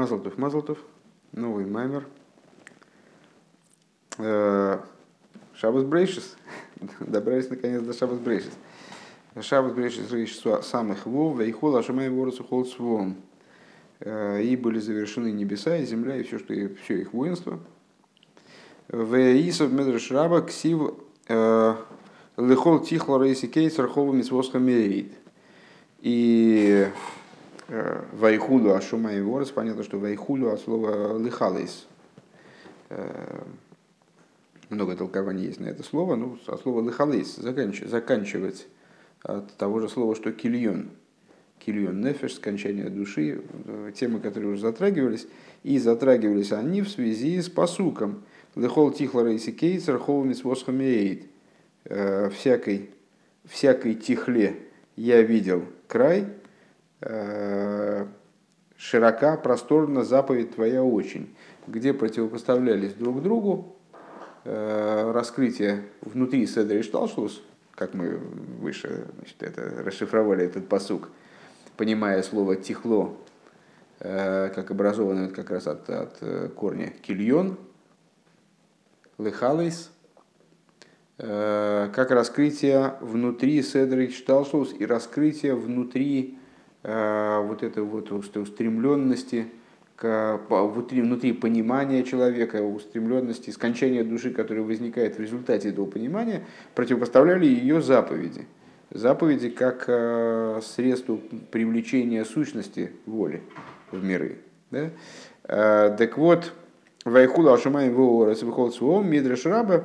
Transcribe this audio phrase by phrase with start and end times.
[0.00, 0.78] Мазалтов, Мазалтов,
[1.32, 2.06] новый маймер.
[4.16, 4.78] Э,
[5.52, 6.38] Шабас Брейшис.
[7.00, 8.52] Добрались наконец до Шабас Брейшис.
[9.42, 13.16] Шабас Брейшис Рейш самых вов, Вейхол, Ашамай Воросу Холд Свом.
[14.00, 17.60] Э, и были завершены небеса и земля, и все, что все их воинство.
[18.88, 19.14] В
[19.50, 20.94] Исов Медреш Раба Ксив
[21.28, 21.76] э,
[22.38, 25.12] Лехол Тихла Рейси Кейс Рахова Мисвосха Мерит.
[25.98, 26.88] И
[27.70, 31.86] вайхулю Ашума и Ворос, понятно, что Вайхулю от слова Лихалейс.
[32.88, 33.42] Э,
[34.70, 38.66] много толкований есть на это слово, ну, от слова Лихалейс, заканчивать
[39.22, 40.90] от того же слова, что кильон.
[41.60, 45.28] Кильон нефеш, скончание души, э, темы, которые уже затрагивались,
[45.62, 48.24] и затрагивались они в связи с посуком.
[48.56, 51.26] Лехол тихла рейси кейцер, холмис восхамеид.
[51.84, 52.90] Всякой,
[53.46, 54.56] всякой тихле
[54.96, 56.39] я видел край, Э,
[58.76, 61.34] широка, просторна заповедь твоя очень,
[61.66, 63.76] где противопоставлялись друг другу
[64.44, 66.82] э, раскрытие внутри Седра и
[67.74, 71.08] как мы выше значит, это, расшифровали этот посук,
[71.76, 73.16] понимая слово «тихло»,
[74.00, 76.18] э, как образованное как раз от, от
[76.54, 77.58] корня «кильон»,
[79.18, 79.90] «лехалейс»,
[81.18, 84.08] как раскрытие внутри Седра и
[84.72, 86.39] и раскрытие внутри Э,
[86.82, 89.46] вот этой вот устремленности
[90.00, 96.42] к, внутри, внутри понимания человека, устремленности, скончания души, которая возникает в результате этого понимания,
[96.74, 98.46] противопоставляли ее заповеди.
[98.90, 101.18] Заповеди как э, средство
[101.50, 103.42] привлечения сущности воли
[103.92, 104.38] в миры.
[104.70, 104.90] Да?
[105.44, 106.50] Э, так вот,
[107.04, 109.84] Вайхула Ашамай Вуорас Вихол Суом Мидреш Раба,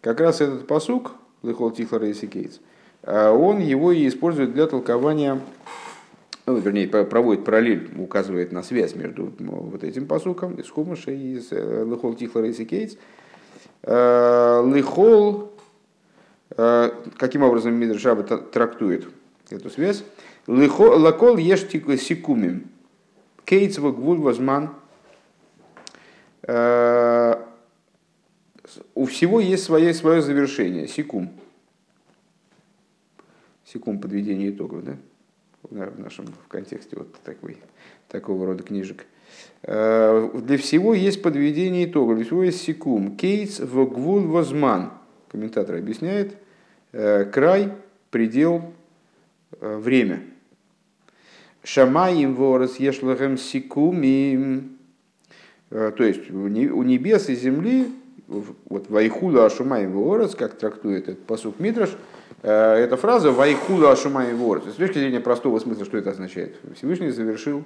[0.00, 2.58] как раз этот посук, Лихол Тихлар Кейтс,
[3.06, 5.38] он его и использует для толкования
[6.46, 11.48] ну, вернее, проводит параллель, указывает на связь между вот этим посуком из Хумаша и из
[11.50, 12.96] э, Лихол Тихлера и Кейтс.
[13.82, 15.52] Э, Лихол,
[16.56, 19.08] э, каким образом Мидршаба трактует
[19.50, 20.04] эту связь?
[20.46, 22.68] Лакол ешь сикумим.
[23.44, 24.70] Кейтс гвуль возман.
[28.94, 30.86] У всего есть свое, свое завершение.
[30.86, 31.32] Секум.
[33.64, 34.96] Секум подведение итогов, да?
[35.70, 37.58] В нашем в контексте вот такой,
[38.08, 39.06] такого рода книжек.
[39.62, 43.16] Э, для всего есть подведение итога, для всего есть секум.
[43.16, 44.92] Кейтс в гвул возман.
[45.28, 46.36] Комментатор объясняет.
[46.92, 47.72] Э, край,
[48.10, 48.72] предел,
[49.60, 50.22] э, время.
[51.64, 54.78] Шамаим ворос ешлахем секумим.
[55.68, 57.88] То есть у небес и земли,
[58.28, 61.90] вот вайхула ашумаим ворос, как трактует этот посук Митраш,
[62.42, 64.62] эта фраза «Вайхула Ашумай Вор».
[64.62, 66.56] С точки зрения простого смысла, что это означает?
[66.74, 67.64] Всевышний завершил,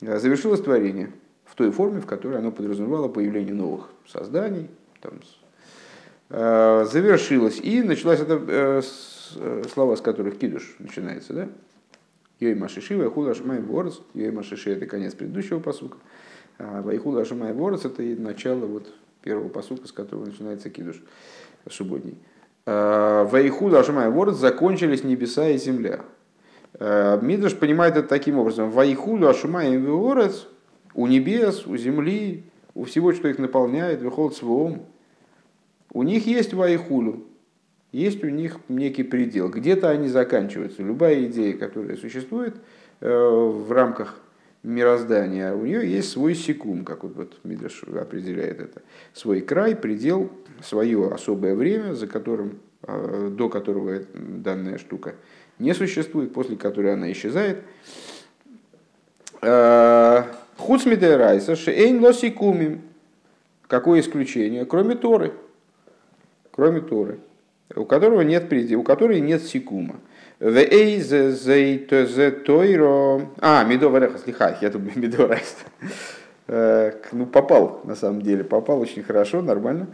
[0.00, 1.10] э, завершилось творение
[1.44, 4.68] в той форме, в которой оно подразумевало появление новых созданий,
[5.00, 5.14] там,
[6.30, 7.60] э, завершилось.
[7.60, 8.82] И началась это
[9.72, 11.48] слова, с которых кидуш начинается, да?
[12.38, 14.02] Йой Машиши, Вайхула Ашумай Ворос.
[14.14, 15.98] Йой Машиши– это конец предыдущего посука.
[16.58, 21.02] А Вайхула Ашумай Ворос– это начало вот первого посука, с которого начинается кидуш
[21.68, 22.18] субботний.
[22.66, 26.00] Э, Вайху Дашмай Ворд закончились небеса и земля.
[26.74, 28.70] Э, Мидраш понимает это таким образом.
[28.70, 30.48] Вайху Дашмай Ворд
[30.94, 32.44] у небес, у земли,
[32.74, 34.86] у всего, что их наполняет, выход свом.
[35.92, 37.24] У них есть вайхулу,
[37.92, 39.48] есть у них некий предел.
[39.48, 40.82] Где-то они заканчиваются.
[40.82, 42.56] Любая идея, которая существует
[43.00, 44.20] э, в рамках
[44.66, 48.82] мироздания, у нее есть свой секум, как вот, вот Мидраш определяет это,
[49.14, 50.30] свой край, предел,
[50.62, 55.14] свое особое время, за которым, э, до которого данная штука
[55.58, 57.62] не существует, после которой она исчезает.
[59.40, 60.24] Э,
[60.56, 62.82] Хуцмидерайса шейн лосикумим.
[63.68, 64.64] Какое исключение?
[64.64, 65.32] Кроме Торы.
[66.50, 67.20] Кроме Торы.
[67.74, 69.96] У которого нет предела, у которой нет секума.
[73.40, 75.56] А, медовый рехас, лихай, я медовый рехас.
[76.46, 79.86] Э, ну, попал, на самом деле, попал очень хорошо, нормально.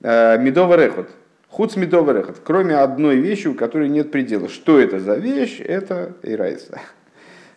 [0.00, 1.10] Э, медовый рехот.
[1.50, 2.40] Хуц медовый рехот.
[2.42, 4.48] Кроме одной вещи, у которой нет предела.
[4.48, 5.60] Что это за вещь?
[5.60, 6.80] Это Ирайса.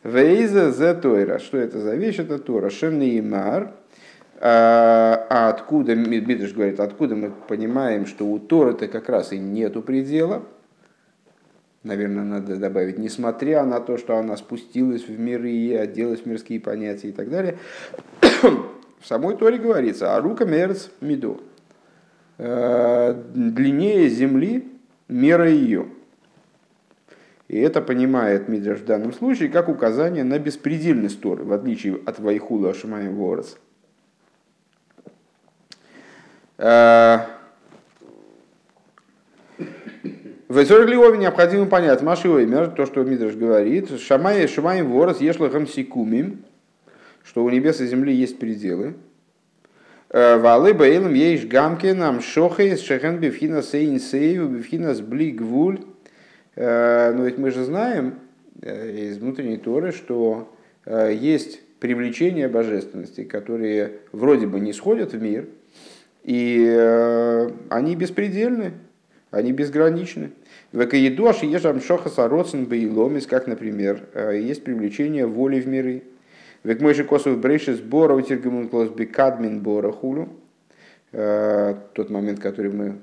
[0.04, 1.40] Вейза зе Тойра.
[1.40, 2.20] Что это за вещь?
[2.20, 2.70] Это Тора.
[2.70, 3.72] Шемнеймар.
[4.42, 9.82] А, а откуда, Мидриш говорит, откуда мы понимаем, что у Торы-то как раз и нету
[9.82, 10.44] предела–
[11.84, 16.60] наверное, надо добавить, несмотря на то, что она спустилась в миры и оделась в мирские
[16.60, 17.58] понятия и так далее,
[18.42, 21.42] в самой Торе говорится, а рука мерц миду.
[22.38, 24.68] Э, длиннее земли
[25.08, 25.88] мера ее.
[27.48, 32.20] И это понимает Мидраш в данном случае как указание на беспредельность Торы, в отличие от
[32.20, 33.60] Вайхула Ашимаем Ворос.
[40.54, 46.44] В Эзорлиове необходимо понять, Маши Оймер, то, что Мидраш говорит, Шамай, Шамаем Ворос, Ешлахам Сикумим,
[47.24, 48.94] что у небес и земли есть пределы.
[50.12, 55.80] Э, Валы Бейлом Ейш Гамкин, Шохей, Шехен Бифхина Сейн Сейв, Бифхина Сбли Гвуль,
[56.56, 58.20] Э, но ведь мы же знаем
[58.62, 60.54] э, из внутренней Торы, что
[60.86, 65.48] есть привлечение божественности, которые вроде бы не сходят в мир,
[66.24, 68.74] и они беспредельны,
[69.32, 70.30] они безграничны.
[70.74, 74.02] В Экаедуаш ежам шоха сароцен бейломис, как, например,
[74.34, 76.04] есть привлечение воли в миры.
[76.66, 80.28] Век мойши косов брейши сбора утергамун клос бекадмин бора хулю.
[81.12, 82.98] Тот момент, который мы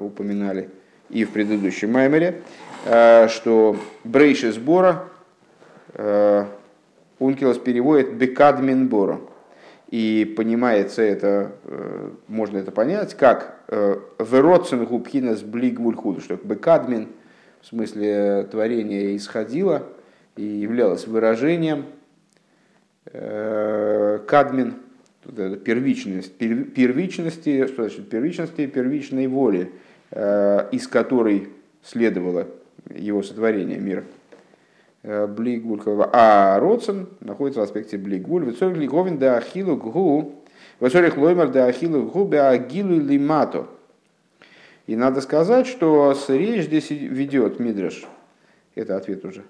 [0.00, 0.70] упоминали–
[1.10, 2.42] и в предыдущем маймере,
[2.84, 5.04] что брейши сбора
[7.18, 9.20] Ункилос переводит бекадмин бора.
[9.90, 11.52] И понимается это,
[12.26, 17.08] можно это понять, как вероцен губхинас блигвульхуд, что бекадмин
[17.60, 19.82] в смысле творения исходило
[20.36, 21.86] и являлось выражением
[23.04, 24.74] кадмин,
[25.64, 29.72] первичность, первичности, что значит первичности, первичной воли,
[30.10, 31.48] Э, из которой
[31.82, 32.46] следовало
[32.88, 34.04] его сотворение мира.
[35.02, 35.82] Э, Блигуль,
[36.12, 38.46] а Родсон находится в аспекте Блигуль.
[38.46, 40.37] Вецорих лиговин да ахилу гу,
[40.80, 43.66] вецорих лоймер да ахилу гу беагилу лимато.
[44.86, 48.04] И надо сказать, что речь здесь ведет Мидраш,
[48.74, 49.42] это ответ уже,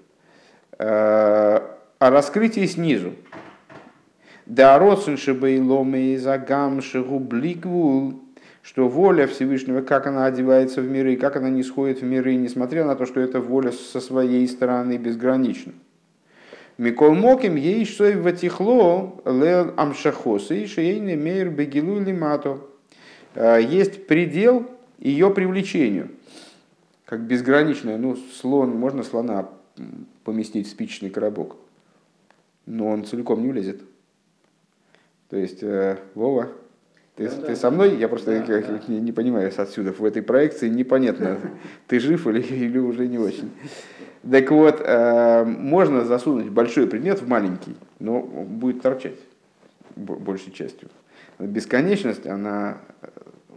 [0.78, 1.60] э,
[1.98, 3.12] о раскрытии снизу.
[4.46, 8.20] Да родсен шебейломе загам шигу блигвул
[8.68, 12.84] что воля Всевышнего, как она одевается в миры, как она не сходит в миры, несмотря
[12.84, 15.72] на то, что эта воля со своей стороны безгранична.
[16.78, 22.60] Микол Моким ей что ватихло лел амшахосы и шейни мейр бегилу лимато.
[23.34, 26.10] А, есть предел ее привлечению,
[27.04, 27.98] как безграничная.
[27.98, 29.48] Ну, слон, можно слона
[30.22, 31.56] поместить в спичечный коробок,
[32.64, 33.80] но он целиком не влезет.
[35.30, 36.48] То есть, э, Вова,
[37.18, 37.96] ты, да, ты со мной?
[37.96, 38.80] Я просто да, да.
[38.86, 39.92] Не, не понимаю отсюда.
[39.92, 41.38] В этой проекции непонятно,
[41.88, 43.50] ты жив или, или уже не очень.
[44.30, 49.18] Так вот, э, можно засунуть большой предмет в маленький, но будет торчать
[49.96, 50.90] большей частью.
[51.40, 52.78] Бесконечность, она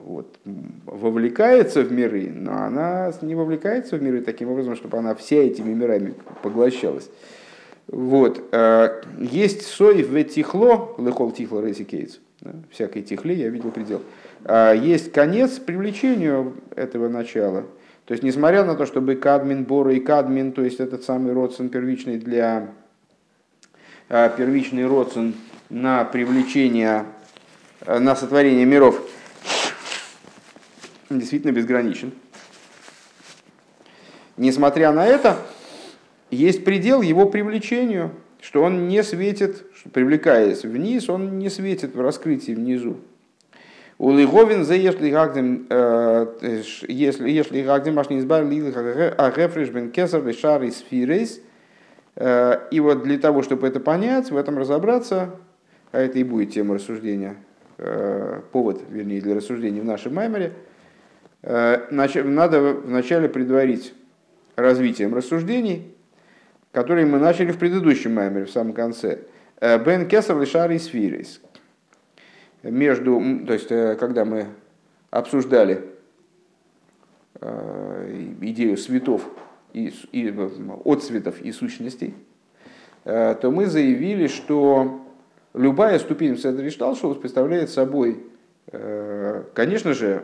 [0.04, 0.40] вот,
[0.86, 5.72] вовлекается в миры, но она не вовлекается в миры таким образом, чтобы она все этими
[5.72, 7.12] мирами поглощалась.
[7.86, 8.42] Вот.
[8.52, 14.02] Э, есть сой в тихло, лехол тихло рейси кейтс да, всякой техли я видел предел.
[14.46, 17.66] А есть конец привлечению этого начала.
[18.06, 21.70] То есть, несмотря на то, чтобы кадмин, бора и кадмин, то есть этот самый родствен
[21.70, 22.72] первичный для
[24.10, 25.36] а, первичный родствен
[25.70, 27.06] на привлечение,
[27.86, 29.00] а, на сотворение миров,
[31.12, 32.12] действительно безграничен.
[34.36, 35.38] Несмотря на это,
[36.32, 38.12] есть предел его привлечению,
[38.42, 42.98] что он не светит привлекаясь вниз, он не светит в раскрытии внизу.
[43.98, 46.26] У Лиговин за если гагдем, э,
[46.88, 48.74] если если гагдем аж не избавил
[49.18, 51.40] а рефреш бен кесар шар из фирейс.
[52.16, 55.36] Э, и вот для того, чтобы это понять, в этом разобраться,
[55.92, 57.36] а это и будет тема рассуждения,
[57.78, 60.54] э, повод, вернее, для рассуждения в нашем маймере,
[61.44, 63.96] надо вначале предварить
[64.56, 65.92] развитием рассуждений,
[66.72, 69.20] которые мы начали в предыдущем маймере, в самом конце–
[69.62, 71.40] Бен Кесар Лишар и Сфирис.
[72.64, 74.48] Между, то есть, э, когда мы
[75.12, 75.86] обсуждали
[77.40, 79.24] э, идею светов
[79.74, 80.34] и, и
[80.86, 82.16] отцветов и сущностей,
[83.04, 85.02] то мы заявили, что
[85.56, 88.24] любая ступень Седришталшус представляет собой,
[89.56, 90.24] конечно же,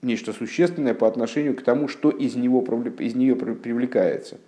[0.00, 2.64] нечто существенное по отношению к тому, что из, него,
[3.00, 4.38] из нее привлекается.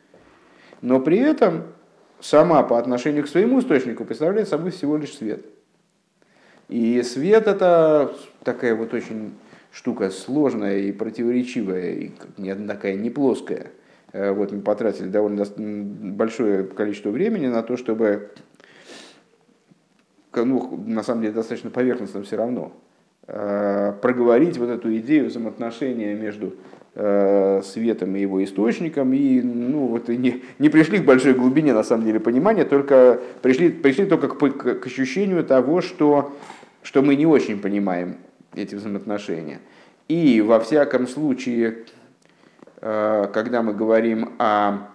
[0.80, 1.64] Но при этом
[2.20, 5.44] сама по отношению к своему источнику представляет собой всего лишь свет.
[6.68, 9.34] И свет это такая вот очень
[9.72, 12.10] штука сложная и противоречивая, и
[12.66, 13.70] такая не плоская.
[14.12, 18.30] Э, вот мы потратили довольно большое количество времени на то, чтобы,
[20.34, 22.72] ну, на самом деле достаточно поверхностно все равно,
[23.26, 26.54] э, проговорить вот эту идею взаимоотношения между
[26.94, 32.04] светом и его источником, и ну, вот, не, не пришли к большой глубине, на самом
[32.04, 36.36] деле, понимания, только пришли, пришли только к, к, ощущению того, что,
[36.82, 38.16] что мы не очень понимаем
[38.56, 39.60] эти взаимоотношения.
[40.08, 41.84] И во всяком случае,
[42.80, 44.88] э, когда мы говорим о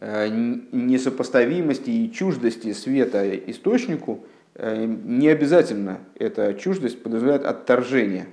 [0.00, 4.24] несопоставимости и чуждости света источнику,
[4.58, 8.26] не обязательно эта чуждость подразумевает отторжение.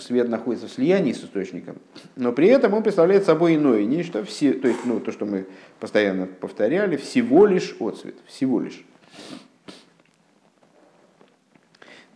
[0.00, 1.76] Свет находится в слиянии с источником,
[2.16, 5.46] но при этом он представляет собой иное нечто, все, то есть ну, то, что мы
[5.78, 8.84] постоянно повторяли, всего лишь отцвет, всего лишь.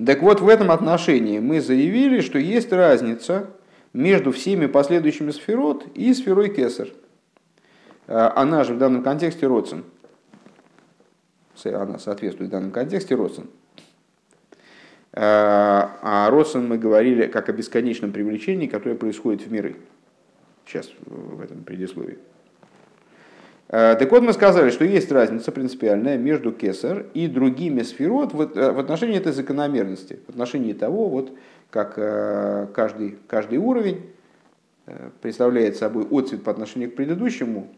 [0.05, 3.51] Так вот, в этом отношении мы заявили, что есть разница
[3.93, 6.89] между всеми последующими сферот и сферой Кесар.
[8.07, 9.85] А, она же в данном контексте Родсен.
[11.65, 13.51] Она соответствует в данном контексте Родсен.
[15.13, 19.77] А, а Родсен мы говорили как о бесконечном привлечении, которое происходит в миры.
[20.67, 22.19] Сейчас в этом предисловии.
[23.73, 28.41] Э, так вот, мы сказали, что есть разница принципиальная между кесар и другими сферот в
[28.41, 31.33] э, отношении этой закономерности, в отношении того, вот,
[31.71, 34.11] как э, каждый, каждый уровень
[35.21, 37.69] представляет собой отцвет по отношению к предыдущему.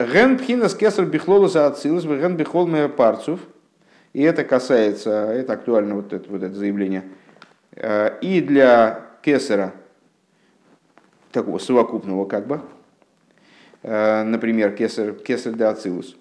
[0.00, 3.38] Ген пхинас кесар бихлолу за ацилус, ген бихол парцев.
[4.14, 7.04] И это касается, это актуально вот это, вот это заявление,
[7.76, 9.74] и для кесара,
[11.32, 12.62] такого совокупного как бы,
[13.84, 16.16] Э, например, кесар, кесар де ацилус,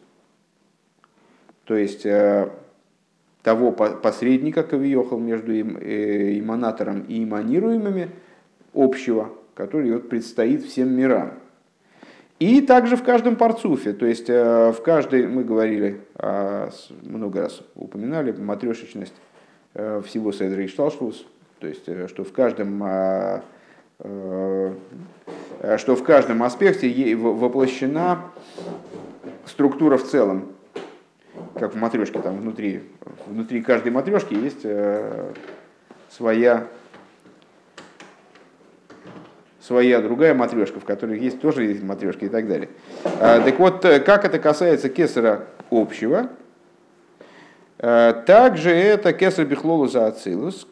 [1.63, 2.49] то есть э,
[3.41, 8.09] того посредника, кавиохал между э, иманатором и иманируемыми
[8.73, 11.39] общего, который вот предстоит всем мирам.
[12.39, 16.71] И также в каждом парцуфе, то есть в каждой, мы говорили, а,
[17.03, 19.13] много раз упоминали, матрешечность
[19.73, 21.25] всего Седра и Шталшвус,
[21.59, 23.43] то есть что в каждом а,
[24.03, 28.21] Э, что в каждом аспекте воплощена
[29.45, 30.49] структура в целом,
[31.55, 32.83] как в матрешке, там внутри,
[33.27, 35.31] внутри каждой матрешки есть э,
[36.09, 36.67] своя,
[39.65, 42.69] своя другая матрешка, в которой есть тоже есть матрешки и так далее.
[43.19, 46.29] А, так вот, э, как это касается кесара общего,
[47.77, 50.67] также это кесар бихлолу за ацилус,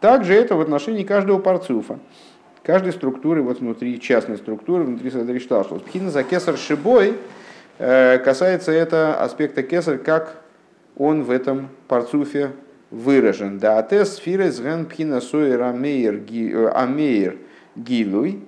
[0.00, 1.98] также это в отношении каждого парцуфа
[2.68, 5.80] каждой структуры вот внутри, частной структуры, внутри Садришталшус.
[5.80, 7.14] Пхина за кесар шибой
[7.78, 10.42] э, касается это аспекта кесар, как
[10.94, 12.50] он в этом парцуфе
[12.90, 13.58] выражен.
[13.58, 17.38] Да, атес фирес ген пхина сойер амейр э,
[17.78, 18.44] гилуй,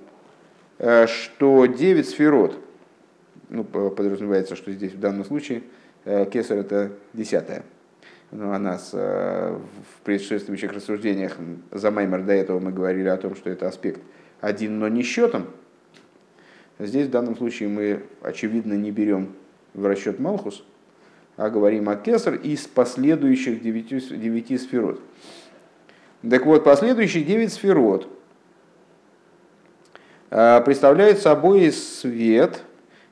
[0.77, 2.57] э, что девять сферот,
[3.49, 5.63] ну, подразумевается, что здесь в данном случае
[6.05, 7.63] кесар это десятая.
[8.31, 9.61] Но о нас в
[10.05, 11.37] предшествующих рассуждениях
[11.69, 14.01] за Маймер до этого мы говорили о том, что это аспект
[14.39, 15.47] один, но не счетом.
[16.79, 19.33] Здесь в данном случае мы, очевидно, не берем
[19.73, 20.63] в расчет Малхус,
[21.37, 25.01] а говорим о Кесар из последующих девяти, девяти сферот.
[26.27, 28.07] Так вот, последующие девять сферот
[30.31, 32.63] э, представляют собой свет,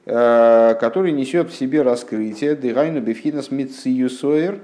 [0.06, 4.60] э, который несет в себе раскрытие Дыгайну Бефхинас Мициюсоер,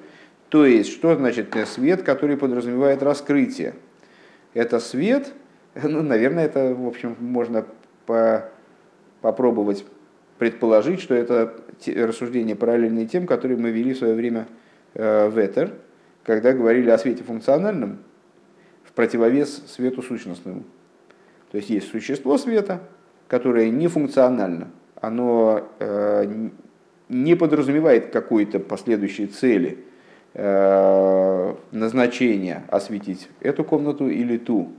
[0.50, 3.76] то есть, что значит свет, который подразумевает раскрытие?
[4.56, 5.32] Это свет–
[5.84, 7.66] Ну, наверное, это, в общем, можно
[8.06, 8.50] по
[9.22, 9.86] попробовать
[10.38, 11.56] предположить, что это
[11.88, 14.48] рассуждения параллельные тем, которые мы вели в свое время
[14.94, 15.74] э, в Этер,
[16.24, 18.00] когда говорили о свете функциональном
[18.84, 20.64] в противовес свету сущностному.
[21.52, 22.82] То есть есть существо света,
[23.28, 26.50] которое не функционально, оно э,
[27.10, 29.80] не подразумевает какой-то последующей цели,
[30.34, 34.74] э, назначения осветить эту комнату или ту.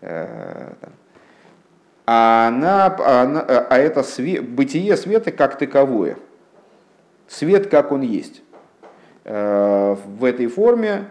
[0.00, 0.72] Э,
[2.04, 6.16] а, она, она, а это свет, бытие света как таковое.
[7.28, 8.42] Свет, как он есть.
[9.24, 11.04] В этой форме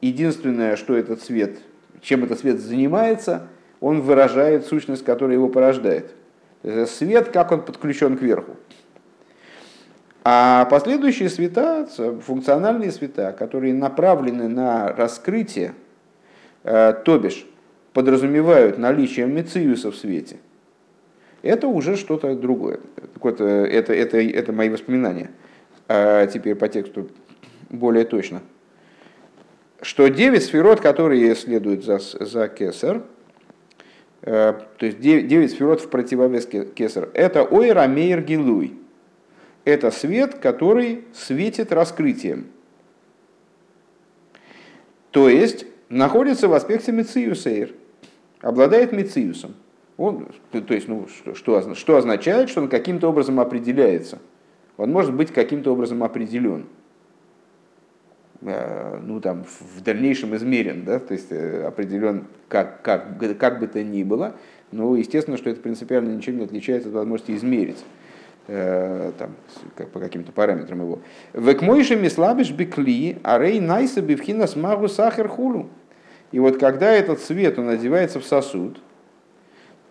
[0.00, 1.58] единственное, что этот свет,
[2.00, 3.48] чем этот свет занимается,
[3.80, 6.14] он выражает сущность, которая его порождает.
[6.86, 8.56] Свет, как он подключен к верху.
[10.26, 11.86] А последующие света,
[12.22, 15.74] функциональные света, которые направлены на раскрытие,
[16.62, 17.46] э, то бишь
[17.92, 20.38] подразумевают наличие мециуса в свете,
[21.42, 22.80] это уже что-то другое.
[23.20, 25.30] Вот, э, это, это, это мои воспоминания.
[25.88, 27.10] А теперь по тексту
[27.68, 28.40] более точно.
[29.82, 33.02] Что девять сферот, которые следуют за, за кесар,
[34.24, 38.78] то есть девять сферот в противовес кесар, это ойра мейр гилуй.
[39.64, 42.46] Это свет, который светит раскрытием.
[45.10, 47.72] То есть находится в аспекте мециусейр
[48.40, 49.54] обладает мециусом.
[49.96, 54.18] Он, то есть, ну, что, что, что означает, что он каким-то образом определяется.
[54.76, 56.66] Он может быть каким-то образом определен.
[58.46, 59.44] Э, ну, там,
[59.76, 64.34] в дальнейшем измерен, да, то есть э, определен как, как, как бы то ни было,
[64.70, 67.82] но естественно, что это принципиально ничем не отличается от возможности измерить.
[68.48, 69.30] э, там,
[69.76, 70.98] как, по каким-то параметрам его.
[71.32, 75.70] Векмойши мислабиш бекли, а рей найса бивхина смагу сахар хулу.
[76.30, 78.78] И вот когда этот свет, он одевается в сосуд,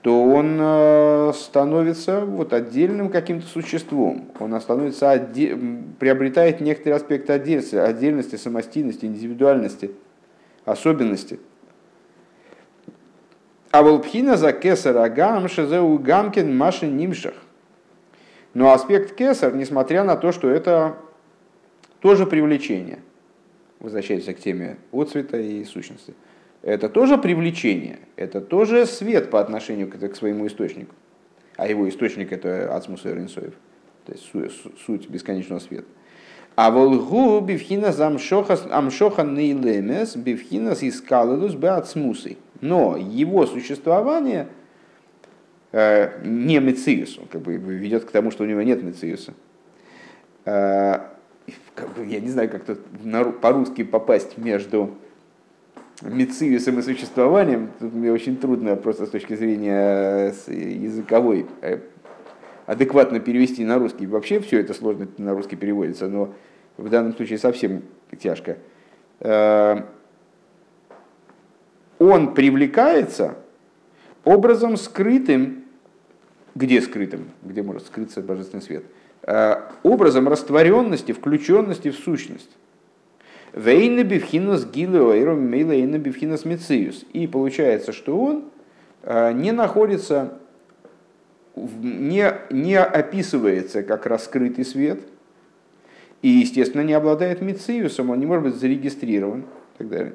[0.04, 4.30] то он э, становится вот отдельным каким-то существом.
[4.38, 5.58] Он становится отде...
[5.98, 9.92] приобретает некоторые аспекты отдельности, отдельности, самостийности, индивидуальности,
[10.66, 11.40] особенности.
[13.72, 17.36] А волпхина за кесар агам шезеу гамкин машин нимшах.
[18.54, 20.98] Но аспект кесар, несмотря на то, что это
[22.02, 23.00] тоже привлечение,
[23.80, 26.14] возвращаясь к теме отцвета и сущности–
[26.64, 30.96] это тоже привлечение, это тоже свет по отношению к, к своему источнику.
[31.58, 33.54] А его источник это Ацмус Ринсоев,
[34.06, 34.32] то есть
[34.86, 35.86] суть бесконечного света.
[36.56, 42.38] А волгу бифхина амшоха нейлемес бифхинас искаледус беацмусой.
[42.62, 44.48] Но его существование
[45.72, 49.34] э, не мециус, он как бы ведет к тому, что у него нет мециуса.
[50.46, 51.00] Э,
[51.96, 52.80] бы, я не знаю, как тут
[53.42, 54.96] по-русски попасть между
[56.02, 61.80] мецивисом и существованием, тут мне очень трудно просто с точки зрения э, языковой э,
[62.66, 64.08] адекватно перевести на русский.
[64.08, 66.34] Вообще все это сложно на русский переводится, но
[66.78, 67.84] в данном случае совсем
[68.20, 68.58] тяжко.
[69.20, 69.84] Э,
[72.00, 73.36] он привлекается
[74.26, 75.64] образом скрытым,
[76.56, 78.84] где скрытым, где может скрыться божественный свет,
[79.84, 82.50] образом растворенности, включенности в сущность.
[83.54, 87.06] Вейна бифхинас гилуэйром мейлейна бифхинас мециус.
[87.14, 88.46] И получается, что он
[89.04, 90.40] э, не находится,
[91.56, 95.02] не, не описывается как раскрытый свет,
[96.24, 100.14] и, естественно, не обладает мециусом, он не может быть зарегистрирован и так далее.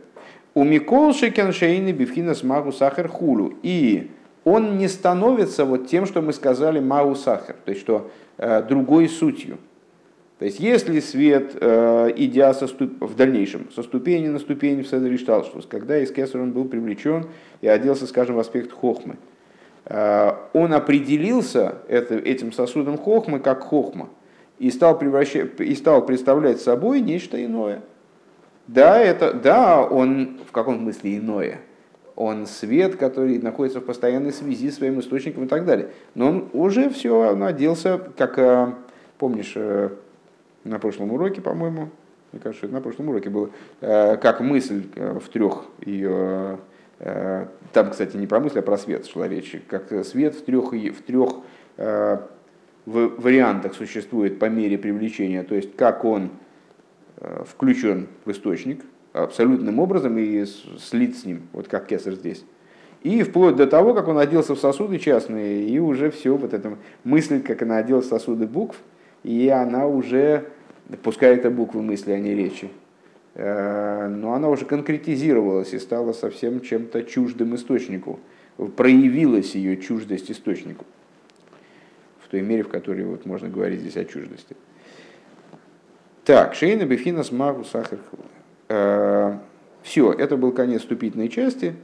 [0.54, 3.54] У Микол Шекеншейны бифхинас магу сахар хулу.
[3.62, 4.11] И
[4.42, 9.09] он не становится вот тем, что мы сказали магу сахар, то есть что э, другой
[9.09, 9.59] сутью.
[10.38, 13.00] То есть, если свет, э, идя со ступ...
[13.00, 17.27] в дальнейшем со ступени на ступень в Седришталштус, когда из Кесар он был привлечен
[17.61, 19.16] и оделся, скажем, в аспект хохмы,
[19.87, 24.11] э, он определился этим сосудом хохмы как хохма
[24.61, 27.83] и стал, превращать, и стал представлять собой нечто иное.
[28.68, 31.61] Да, это, да, он в каком смысле иное.
[32.14, 35.90] Он свет, который находится в постоянной связи с своим источником и так далее.
[36.14, 38.72] Но он уже все, оделся, как, э,
[39.18, 39.57] помнишь,
[40.64, 41.90] на прошлом уроке, по-моему,
[42.33, 46.59] мне кажется, это на прошлом уроке было, э, как мысль э, в трех ее,
[46.99, 50.73] э, там, кстати, не про мысль, а про свет шла речь, как свет в трех,
[50.73, 51.31] в трех
[52.87, 56.31] вариантах существует по мере привлечения, то есть как он
[57.44, 62.44] включен в источник абсолютным образом и слит с ним, вот как кесар здесь.
[63.03, 66.77] И вплоть до того, как он оделся в сосуды частные, и уже все, вот это
[67.05, 68.77] мысль, как она оделась в сосуды букв,
[69.22, 70.48] и она уже,
[71.02, 72.70] пускай это буквы мысли, а не речи,
[73.35, 78.20] э, но она уже конкретизировалась и стала совсем чем-то чуждым источнику.
[78.76, 80.85] Проявилась ее чуждость источнику.
[82.24, 84.57] В той мере, в которой вот можно говорить здесь о чуждости.
[86.24, 88.00] Так, Шейна Бефинас Магу Сахар
[88.68, 89.38] э,
[89.83, 91.74] Все, это был конец вступительной части.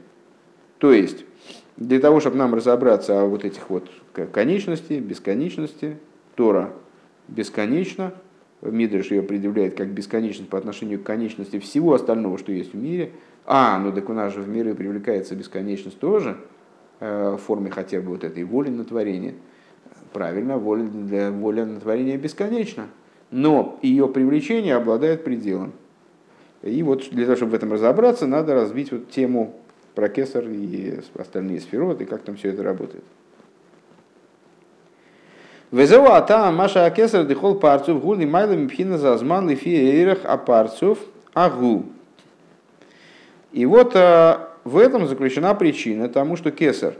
[0.77, 1.25] То есть,
[1.77, 3.89] для того, чтобы нам разобраться о вот этих вот
[4.31, 5.97] конечности, бесконечности,
[6.35, 6.73] Тора
[7.27, 8.13] бесконечно.
[8.61, 13.11] Мидриш ее предъявляет как бесконечность по отношению к конечности всего остального, что есть в мире.
[13.45, 16.37] А, ну так у нас же в мире привлекается бесконечность тоже
[16.99, 19.35] э, в форме хотя бы вот этой воли на творение.
[20.13, 22.87] Правильно, воля, для, воля на творение бесконечна.
[23.31, 25.73] Но ее привлечение обладает пределом.
[26.63, 29.53] И вот для того, чтобы в этом разобраться, надо развить вот тему
[29.93, 33.03] про кесар и остальные сфероты, и как там все это работает.
[35.75, 40.99] Везеу ата маша акесар дихол парцов гули майла мипхина зазман лифи эйрах а парцов
[41.33, 41.83] агу.
[43.51, 46.93] И вот в этом заключена причина тому, что кесар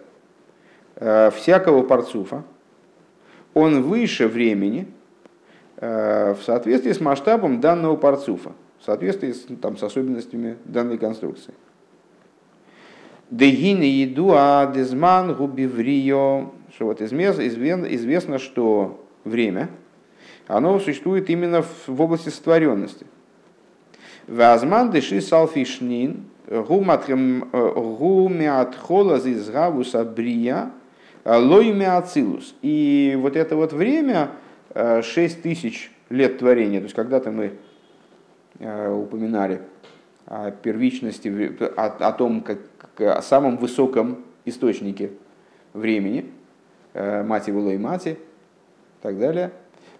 [0.95, 2.43] всякого парцуфа,
[3.53, 4.87] он выше времени
[5.77, 11.53] в соответствии с масштабом данного парцуфа, в соответствии с, там, с особенностями данной конструкции.
[13.29, 19.69] Дегины еду а дезман губиврио что вот известно, что время,
[20.47, 23.05] оно существует именно в области сотворенности.
[24.27, 27.05] Вазман дыши салфишнин, гумят
[28.75, 30.71] холаз из гавуса брия,
[31.23, 32.55] лоймиацилус.
[32.61, 34.31] И вот это вот время,
[34.73, 37.53] 6 э, тысяч лет творения, то есть когда-то мы
[38.59, 39.61] э, упоминали
[40.25, 41.29] о первичности,
[41.77, 42.59] о, о том, как,
[42.99, 45.11] о самом высоком источнике
[45.73, 46.44] времени– Э,
[46.95, 48.17] мати было и мати, и
[49.01, 49.51] так далее.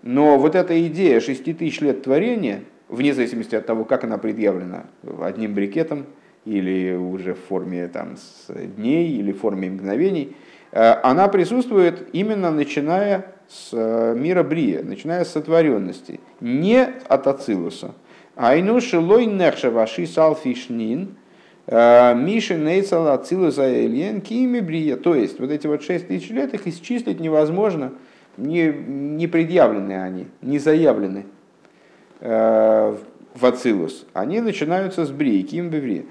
[0.02, 4.86] Но вот эта идея шести тысяч лет творения, вне зависимости от того, как она предъявлена,
[5.22, 6.06] одним брикетом
[6.46, 8.16] или уже в форме там,
[8.48, 10.36] дней или в форме мгновений,
[10.72, 17.96] э, она присутствует именно начиная с э, мира Брия, начиная с сотворенности, не от Ацилуса.
[18.36, 21.25] Айну шилой нехша ваши салфишнин, э,
[21.68, 24.96] Миши Нейцал Ацилуса Эльен Кими.
[24.96, 27.94] То есть вот эти вот шесть тысяч лет их исчислить невозможно,
[28.38, 31.26] не, не предъявлены они, не заявлены
[32.20, 32.96] э,
[33.34, 34.06] в Ацилус.
[34.14, 36.06] Они начинаются с Брии, Ким Беври.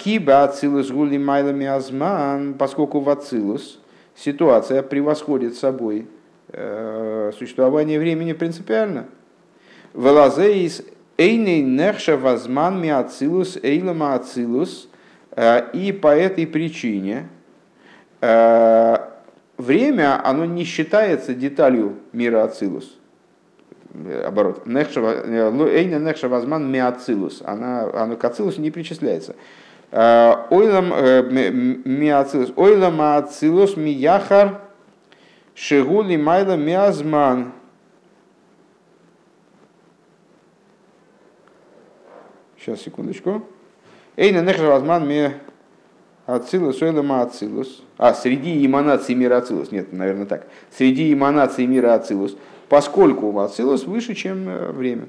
[0.00, 3.80] Киба Ацилус Гули Майлами Азман, поскольку в Ацилус
[4.14, 6.06] ситуация превосходит собой
[6.54, 9.06] Э, существование времени принципиально.
[9.94, 10.84] Велазеис
[11.22, 14.88] эйней нехша вазман миацилус эйлама ацилус.
[15.34, 17.28] Э, и по этой причине
[18.20, 18.96] э,
[19.56, 22.98] время, оно не считается деталью мира ацилус.
[24.26, 24.66] Оборот.
[24.66, 27.42] Эйна нехша вазман миацилус.
[27.44, 29.36] Она, оно к ацилусу не причисляется.
[29.90, 30.88] Ойлам
[31.84, 32.52] миацилус.
[32.56, 34.60] Ойлам ацилус мияхар
[35.54, 37.52] Шигули майла миазман.
[42.62, 43.42] Сейчас, секундочку.
[44.16, 45.32] Эйна нехра возман ми
[46.26, 47.82] ацилус, ойлема ацилус.
[47.98, 49.72] А, среди эманаций мира ацилус.
[49.72, 50.46] Нет, наверное, так.
[50.70, 52.36] Среди эманаций мира ацилус.
[52.68, 55.06] Поскольку ацилус выше, чем э, время.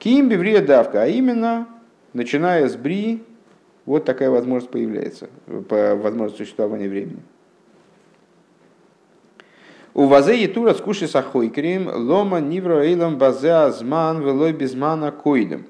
[0.00, 1.68] Ким биврия давка, а именно,
[2.12, 3.22] начиная с бри,
[3.86, 5.28] вот такая возможность появляется,
[5.68, 7.22] по возможность существования времени.
[9.94, 15.66] У вазе етура скуши сахойкрим лома нивро эйлам базе азман велой безмана койдем.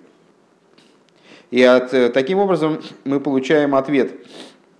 [1.51, 4.15] И от, э, таким образом мы получаем ответ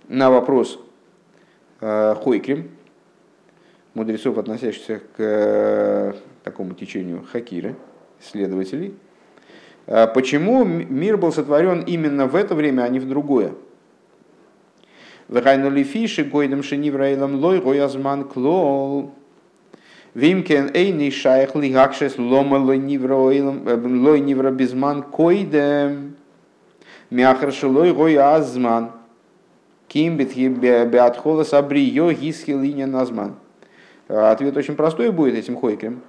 [0.07, 0.79] на вопрос
[1.81, 2.71] э, Хойкрим,
[3.93, 7.75] мудрецов, относящихся к э, такому течению хакиры,
[8.21, 8.93] исследователей,
[9.87, 13.53] э, почему мир был сотворен именно в это время, а не в другое.
[15.27, 19.11] Вехайнули фиши гойдем шенивраилам лой гоязман клол.
[20.13, 23.31] Вимкен эйни шайх лигакшес лома лой нивро
[24.51, 26.15] безман койдем.
[27.11, 28.91] Мяхарши лой гой азман.
[29.87, 33.35] Ким беатхола сабрио гисхи линия назман.
[34.07, 36.01] Ответ очень простой будет этим хойкем.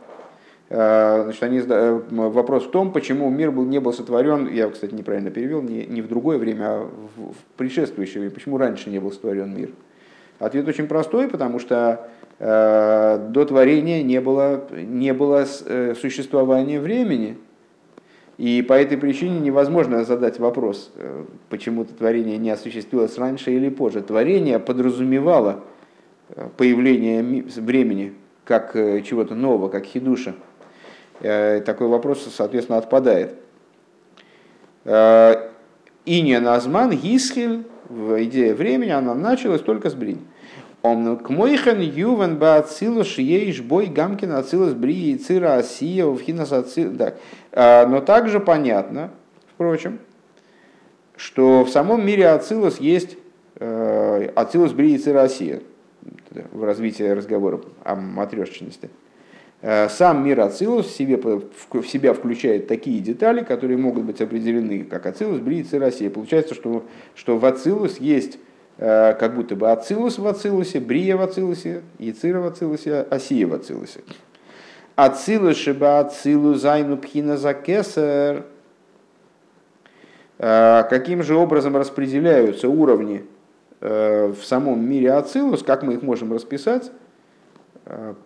[0.69, 5.61] Значит, они, вопрос в том, почему мир был, не был сотворен, я, кстати, неправильно перевел,
[5.61, 9.55] не, не в другое время, а в, в предшествующее время, почему раньше не был сотворен
[9.55, 9.69] мир.
[10.39, 12.09] Ответ очень простой, потому что
[12.45, 17.39] Э, до творения не было, не было э, существования времени.
[18.39, 23.69] И по этой причине невозможно задать вопрос, э, почему то творение не осуществилось раньше или
[23.69, 24.01] позже.
[24.01, 25.61] Творение подразумевало
[26.57, 27.23] появление
[27.57, 28.15] времени
[28.45, 30.35] как чего-то нового, как хидуша.
[31.21, 33.35] Такой вопрос, соответственно, отпадает.
[34.85, 40.27] Иния Назман, Гисхель, в идее времени, она началась только с Бринь.
[40.83, 46.53] Он к мойхан ювен ба ацилус ейш бой гамкин ацилус бри и цира асия вхинас
[46.53, 46.97] ацил.
[46.97, 47.19] Так.
[47.53, 49.11] А, но также понятно,
[49.55, 50.01] впрочем,
[51.17, 53.17] что в самом мире ацилус есть
[53.61, 55.63] э, ацилус бри и цира асия
[56.51, 58.91] в развитии разговора о матрешечности.
[59.61, 64.83] Э, сам мир Ацилус в, себе, в себя включает такие детали, которые могут быть определены
[64.83, 66.11] как Ацилус, Бри и Цирасия.
[66.11, 68.39] Получается, что, что в Ацилус есть
[68.83, 74.01] как будто бы Ацилус в Ацилусе, Брия в Ацилусе, Яцира в Ацилусе, Асия в Ацилусе.
[74.97, 78.45] Ацилус шиба Ацилу зайну пхина за кесар.
[80.39, 83.25] Э, каким же образом распределяются уровни
[83.81, 86.91] э, в самом мире Ацилус, как мы их можем расписать,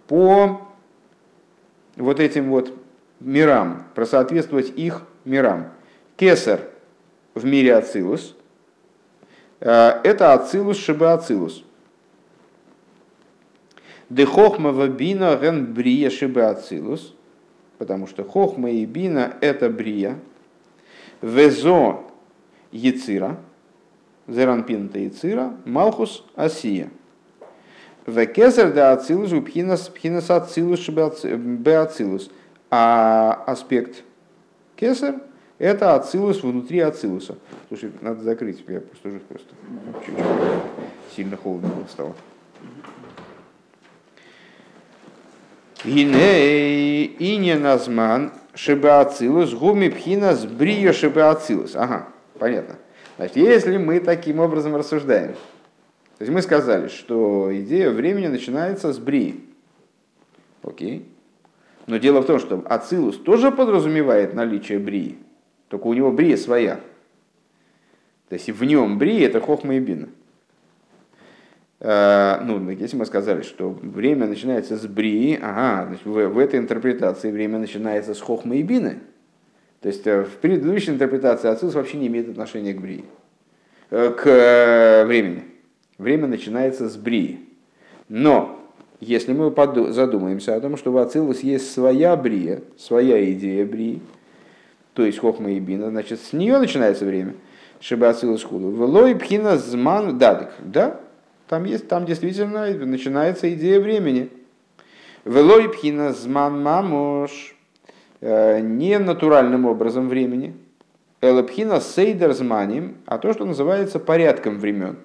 [0.09, 0.62] по
[1.97, 2.73] вот этим вот
[3.21, 5.69] мирам, просоответствовать их мирам.
[6.16, 6.61] Кесар
[7.35, 8.36] в мире Ацилус– Э,
[9.61, 11.64] это Ацилус Шиба Ацилус.
[14.09, 17.14] Де хохма бина ген брия шиба ацилус,
[17.79, 20.19] потому что хохма и бина это брия.
[21.21, 22.05] Везо
[22.71, 23.37] яцира,
[24.29, 26.90] зеранпинта яцира, малхус асия.
[28.07, 29.90] Векезер да ацилус у пхинас
[30.31, 31.12] ацилус шиба
[31.83, 32.31] ацилус.
[32.71, 34.05] А аспект
[34.77, 35.16] кесар
[35.59, 37.37] это ацилус внутри ацилуса.
[37.69, 39.11] Слушай, надо закрыть, я просто
[40.05, 40.25] чуть-чуть
[41.14, 42.14] сильно холодно стало.
[45.85, 51.77] Гиней и не назман шибаацилус гуми пхина с брио шибаацилус.
[51.77, 52.77] Ага, понятно.
[53.16, 55.35] Значит, если мы таким образом рассуждаем,
[56.19, 59.45] то есть мы сказали, что идея времени начинается с бри.
[60.62, 61.07] Окей.
[61.87, 65.19] Но дело в том, что Ацилус тоже подразумевает наличие брии,
[65.68, 66.81] только у него брия своя.
[68.29, 70.09] То есть в нем брия это хохма и бина.
[71.81, 76.59] Э, ну, если мы сказали, что время начинается с брии, ага, значит, в, в этой
[76.59, 78.98] интерпретации время начинается с хохма и бины.
[79.81, 83.05] То есть э, в предыдущей интерпретации Ацилус вообще не имеет отношения к брии,
[83.90, 85.44] э, к времени.
[85.98, 87.40] Время начинается с брии.
[88.09, 88.61] Но
[89.00, 89.52] если мы
[89.92, 94.00] задумаемся о том, что в Ацилус есть своя брия, своя идея брии,
[94.96, 97.35] то есть хохма и бина, значит, с нее начинается время.
[97.80, 98.70] Шиба Ацилус худу.
[98.70, 100.48] Влой пхина зман дадик.
[100.61, 101.00] Да,
[101.48, 104.30] там есть, там действительно начинается идея времени.
[105.26, 107.54] Велой пхина зман мамош.
[108.22, 110.54] Э, не натуральным образом времени.
[111.20, 114.96] Элапхина сейдер зманим, а то, что называется порядком времен.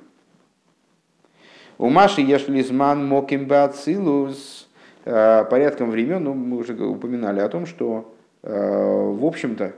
[1.77, 4.69] У Маши Ешлизман Моким Бацилус
[5.03, 9.73] э, порядком времен, ну, мы уже упоминали о том, что, в общем-то,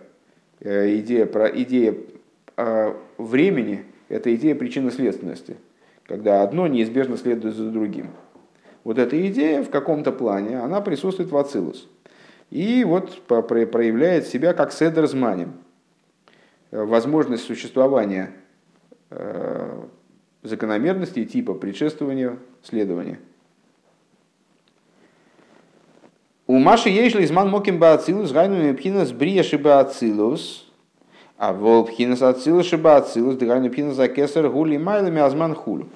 [0.61, 1.95] э, идея, про, идея
[3.17, 5.57] времени– это идея причинно-следственности,
[6.05, 8.11] когда одно неизбежно следует за другим.
[8.83, 11.89] Вот эта идея в каком-то плане, она присутствует в Ацилус.
[12.51, 15.53] И вот проявляет себя как седерзманем,
[16.69, 18.31] возможность существования
[20.43, 23.19] закономерностей типа предшествования, следования.
[26.45, 30.67] У Маши Ейшли изман моким баацилус, гайну пхинас брия шибаацилус,
[31.37, 35.87] а вол пхинас ацилус шибаацилус, дыгайну пхинас закесар гули майлами азман хулю.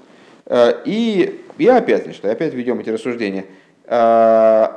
[0.46, 3.46] Э, и, и опять, значит, опять ведем эти рассуждения.
[3.86, 4.68] Э,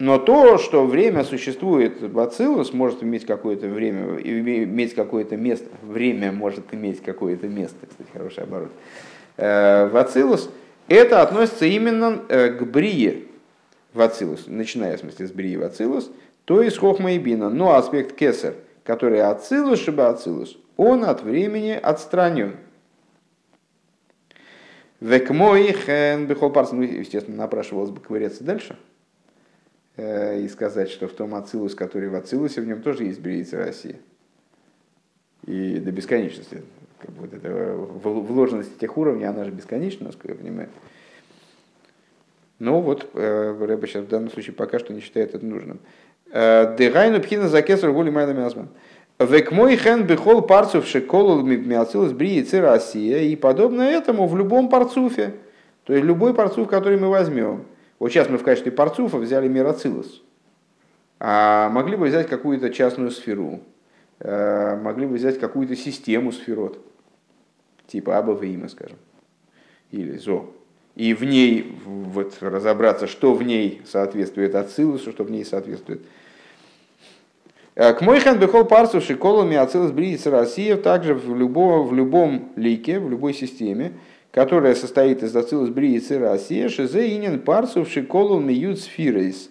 [0.00, 5.66] но то, что время существует в Ацилус, может иметь какое-то время, иметь какое-то место.
[5.82, 8.70] Время может иметь какое-то место, кстати, хороший оборот.
[9.36, 10.50] Э, в Ацилус
[10.88, 13.24] это относится именно э, к Брие
[13.92, 16.10] в Ацилус, начиная, в смысле, с Брии в Ацилус,
[16.44, 17.50] то есть Хохма и Бина.
[17.50, 22.56] Но аспект Кесар, который Ацилус, Шиба Ацилус, он от времени отстранен.
[25.00, 28.76] Векмой хен бихол парс, ну, естественно, напрашивалось бы ковыряться дальше–
[30.00, 33.58] Э, и сказать, что в том Ацилус, который в Ацилусе, в нем тоже есть бриица
[33.58, 33.96] России.
[35.46, 36.62] И до бесконечности.
[36.98, 40.68] Как вот это вложенность этих уровней, она же бесконечна, насколько я понимаю.
[42.60, 45.80] Но вот э, Рэба сейчас в данном случае пока что не считает это нужным.
[46.30, 48.68] Э, Дегайну пхина закесар гули майна мязман.
[49.18, 53.22] Век мой хен бихол парцув шеколу миацилус бриицы Россия.
[53.22, 55.34] И подобно этому в любом парцуфе.
[55.84, 57.64] То есть любой парцуф, который мы возьмем.
[57.98, 60.22] Вот сейчас мы в качестве парцуфа взяли Мирацилус.
[61.18, 63.60] А могли бы взять какую-то частную сферу,
[64.18, 66.78] э, могли бы взять какую-то систему сферот,
[67.86, 68.96] типа Аба Вима, скажем,
[69.90, 70.54] или Зо.
[71.00, 76.02] И в ней вот, разобраться, что в ней соответствует Ацилусу, что в ней соответствует.
[77.74, 83.00] Э, к Мойхан Бехол Парсу Шиколами Ацилус Бридица Россия также в, любом в любом лике,
[83.00, 83.92] в любой системе,
[84.30, 89.48] которая состоит из ацилус бри и цира асия, шизе инин парсу шиколу миют сфирейс.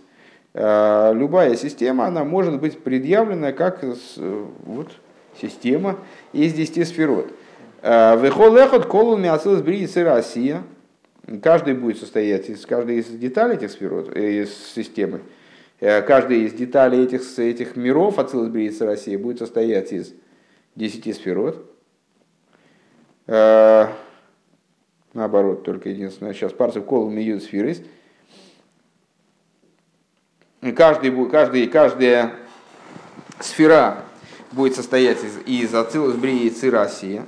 [0.53, 3.83] Э, любая система, она может быть предъявлена как
[4.65, 4.91] вот,
[5.41, 5.95] система
[6.31, 7.33] из 10 сферот.
[7.81, 10.61] Э, Вехол эхот колу миацилус бри и цира асия.
[11.41, 15.21] Каждый будет состоять из каждой из деталей этих сферот, э, из системы.
[15.79, 18.17] Каждая из деталей этих, этих миров
[18.51, 20.13] Бриица России будет состоять из
[20.75, 21.65] 10 сферот
[25.13, 27.81] наоборот, только единственное, сейчас парцев колом и сферис.
[30.75, 32.33] Каждый, каждый, каждая
[33.39, 34.03] сфера
[34.51, 37.25] будет состоять из, из ацилус брии и цирасия.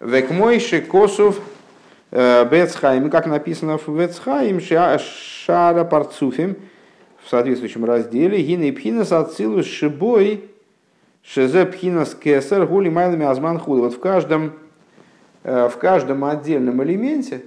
[0.00, 1.40] Векмойши косов э,
[2.10, 6.56] Бецхайм, как написано в Бецхайм, Шара Парцуфим,
[7.22, 10.44] в соответствующем разделе, Гина и Пхинас Ацилус Шибой,
[11.22, 13.82] Шезе Пхинас Кесар, Гули Майлами Азман Худа.
[13.82, 14.54] Вот в каждом
[15.44, 17.42] Э, в каждом отдельном элементе,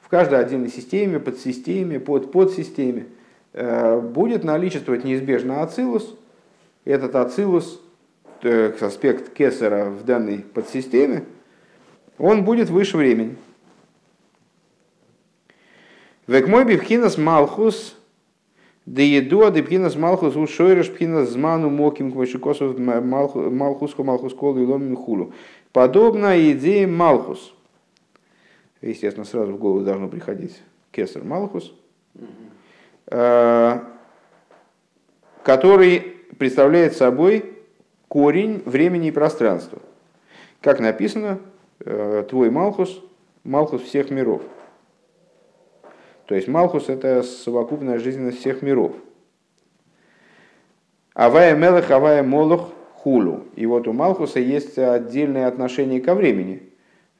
[0.00, 3.06] в каждой отдельной системе, подсистеме, под подсистеме
[3.52, 6.16] э, будет наличествовать неизбежно ацилус.
[6.84, 7.80] Этот ацилус,
[8.42, 11.24] э, аспект кесара в данной подсистеме,
[12.18, 13.36] он будет выше времени.
[16.30, 17.96] Векмой бифхинас малхус,
[18.86, 24.64] да еду, а пхинас малхус у шойреш пхинас зману моким квашикосов малхус малхус кол и
[24.64, 25.32] ломин хулу.
[25.72, 27.52] Подобно идее Малхус.
[28.80, 30.56] Естественно, сразу в голову должно приходить
[30.92, 31.74] Кесар Малхус,
[33.06, 33.80] э,
[35.42, 35.98] который
[36.38, 37.56] представляет собой
[38.06, 39.80] корень времени и пространства.
[40.60, 41.40] Как написано,
[41.80, 43.02] э, твой Малхус,
[43.42, 44.42] Малхус всех миров.
[46.30, 48.92] То есть Малхус это совокупная жизненность всех миров.
[51.12, 53.46] Авая Мелах, Авая Молох, Хулу.
[53.56, 56.62] И вот у Малхуса есть отдельное отношение ко времени.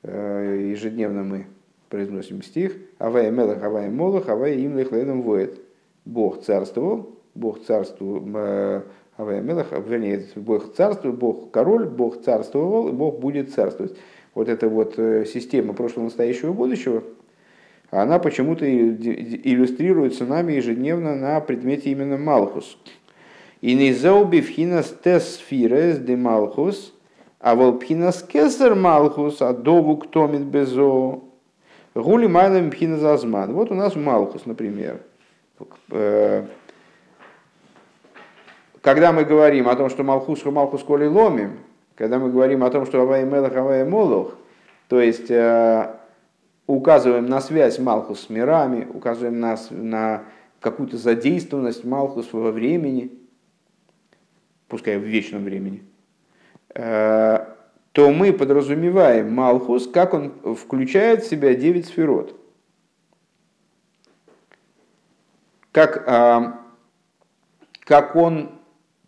[0.05, 1.47] Э, ежедневно мы
[1.89, 2.77] произносим стих.
[2.99, 5.59] Авая Мелах, Авая Молох, Авая Имлих Ледом Воет.
[6.05, 8.83] Бог царствовал, Бог царствовал, э,
[9.17, 13.97] Авая Мелах, вернее, Бог царствует, Бог король, Бог царствовал, Бог будет царствовать.
[14.37, 17.03] Вот эта вот э, система прошлого, настоящего, будущего,
[17.91, 22.79] она почему-то иллюстрируется нами ежедневно на предмете именно Малхус.
[23.61, 26.95] И не заубивхинас тесфирес де Малхус,
[27.41, 31.21] а волпхинас кесар Малхус, а дову ктомит безо,
[31.95, 33.53] гули майлем пхинас азман.
[33.53, 35.01] Вот у нас Малхус, например.
[35.91, 36.45] Э,
[38.81, 41.59] когда мы говорим о том, что Малхус Малхус Коли ломим,
[41.97, 44.37] когда мы говорим о том, что Авай Мелах, Авай Молох,
[44.89, 46.00] то есть э,
[46.75, 50.25] указываем на связь Малхус с мирами, указываем на, на
[50.61, 53.11] какую-то задействованность Малхус во времени,
[54.69, 55.83] пускай в вечном времени,
[56.75, 57.47] э,
[57.93, 62.39] то мы подразумеваем Малхус, как он включает в себя девять сферот.
[65.73, 66.53] Как, э,
[67.81, 68.51] как он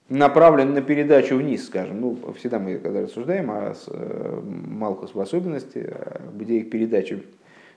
[0.08, 2.00] направлен на передачу вниз, скажем.
[2.00, 5.94] Ну, всегда мы, когда рассуждаем о э, Малхус в особенности,
[6.28, 7.22] об идеях передачи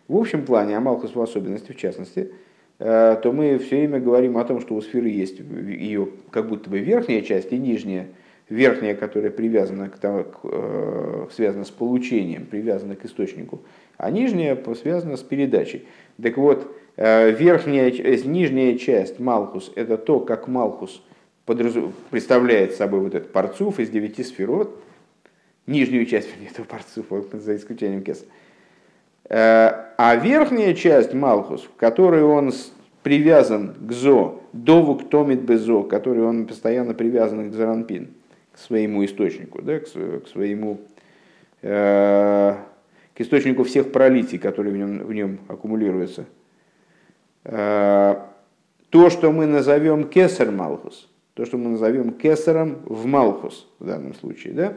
[0.07, 2.31] в общем плане, а Малхус в особенности в частности,
[2.79, 6.69] э, то мы все время говорим о том, что у сферы есть ее как будто
[6.69, 8.07] бы верхняя часть и нижняя.
[8.47, 13.61] Верхняя, которая привязана к, тому, э, связана с получением, привязана к источнику,
[13.97, 15.87] а нижняя связана с передачей.
[16.21, 21.01] Так вот, верхняя, нижняя часть Малхус– это то, как Малхус–
[21.45, 24.81] представляет собой вот этот парцуф из девяти сферот,
[25.67, 28.25] нижнюю часть этого парцуфа, за исключением кеса.
[29.29, 32.53] Э, а верхняя часть Малхус, в которой он
[33.03, 38.09] привязан к Зо, Дову к Томит Безо, который он постоянно привязан к Заранпин,
[38.51, 39.87] к своему источнику, да, к,
[40.27, 40.79] своему
[41.61, 42.55] э,
[43.13, 46.25] к источнику всех пролитий, которые в нем, в нем аккумулируются.
[47.43, 48.15] Э,
[48.89, 54.15] то, что мы назовем Кесар Малхус– то, что мы назовем кесаром в Малхус в данном
[54.15, 54.53] случае.
[54.53, 54.73] Да?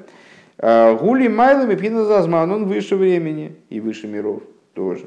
[0.59, 4.43] А, Гули Майлами Пиназазман, он выше времени и выше миров
[4.75, 5.07] тоже.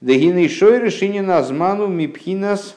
[0.00, 2.76] Дегины шой решение назману мипхинас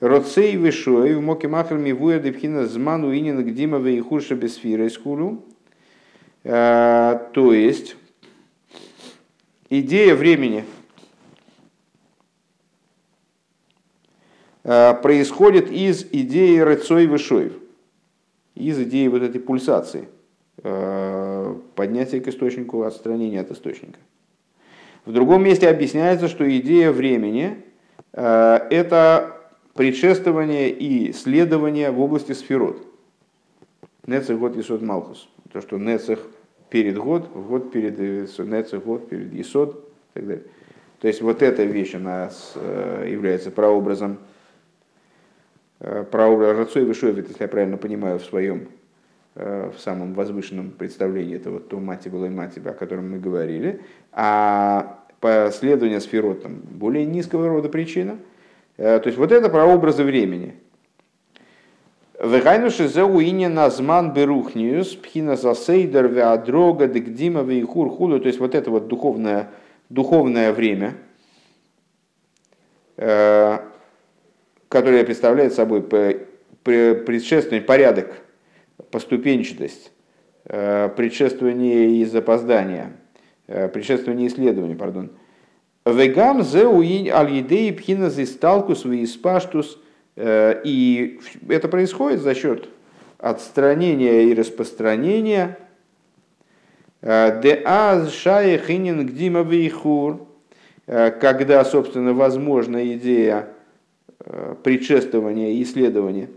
[0.00, 5.44] роцей вишой в моке махер мивуя депхинас зману инин гдима вейхуша бесфира искулю.
[6.44, 7.96] А, то есть,
[9.70, 10.64] идея времени–
[14.62, 17.52] происходит из идеи рыцой вышоев,
[18.54, 20.08] из идеи вот этой пульсации,
[20.62, 23.98] э, поднятия к источнику, отстранения от источника.
[25.04, 27.62] В другом месте объясняется, что идея времени
[28.12, 29.36] э,– это
[29.74, 32.86] предшествование и следование в области сферот.
[34.06, 35.28] Нецех год Исод Малхус.
[35.52, 36.20] То, что Нецех
[36.70, 40.44] перед год, год перед Нецех год перед Исод и так далее.
[41.00, 42.30] То есть вот эта вещь, она
[43.04, 44.18] является прообразом
[45.84, 48.81] Э, про Рацой Вишовит, если я правильно понимаю, в своем э,
[49.34, 53.80] в самом возвышенном представлении этого то мати было и мати, о котором мы говорили,
[54.12, 58.18] а последование сферот там более низкого рода причина.
[58.76, 60.56] Э, то есть вот это про образы времени.
[62.20, 68.20] Вегайнуши зауине назман берухниус, пхина засейдер веадрога дегдима вейхур худу.
[68.20, 69.50] То есть вот это вот духовное,
[69.88, 70.94] духовное время,
[72.96, 73.64] которая
[75.04, 75.82] представляет собой
[76.62, 78.21] предшественный порядок,
[78.92, 79.90] поступенчатость,
[80.44, 82.92] э, предшествование и запоздание,
[83.48, 85.10] э, предшествование исследования, пардон.
[85.84, 89.80] Вегам зе уинь аль едей пхина зисталку свои спаштус.
[90.14, 92.68] Э, и это происходит за счет
[93.18, 95.58] отстранения и распространения
[97.00, 100.28] де аз шая хинин гдима вейхур,
[100.86, 103.48] когда, собственно, возможна идея
[104.62, 106.28] предшествования и исследования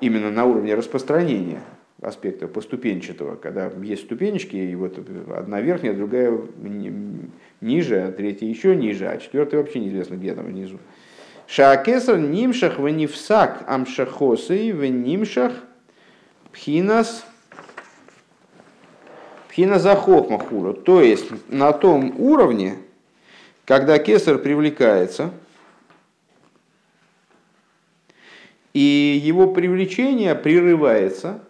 [0.00, 1.60] именно на уровне распространения
[2.00, 4.98] аспекта поступенчатого, когда есть ступенечки, и вот
[5.36, 6.38] одна верхняя, другая
[7.60, 10.78] ниже, а третья еще ниже, а четвертая вообще неизвестно где там внизу.
[11.46, 15.52] Шаакесар нимшах венифсак амшахосы венимшах
[16.52, 17.26] пхинас
[19.48, 20.74] пхина захохмахуру.
[20.74, 22.76] То есть на том уровне,
[23.66, 25.32] когда кесар привлекается–
[28.72, 31.42] И его привлечение прерывается,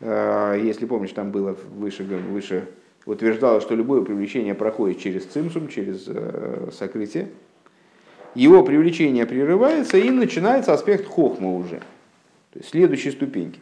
[0.00, 2.68] э, если помнишь, там было выше, выше
[3.06, 7.28] утверждала, что любое привлечение проходит через цимсум, через э, сокрытие,
[8.34, 11.78] его привлечение прерывается и начинается аспект хохма уже,
[12.52, 13.60] то есть следующей ступеньки.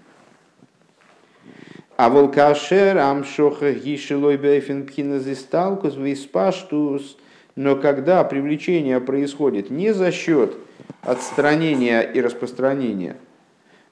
[1.96, 7.16] А волкашер амшоха гишелой бейфен пхиназисталкус виспаштус.
[7.54, 10.56] Но когда привлечение происходит не за счет
[11.04, 13.16] отстранения и распространения,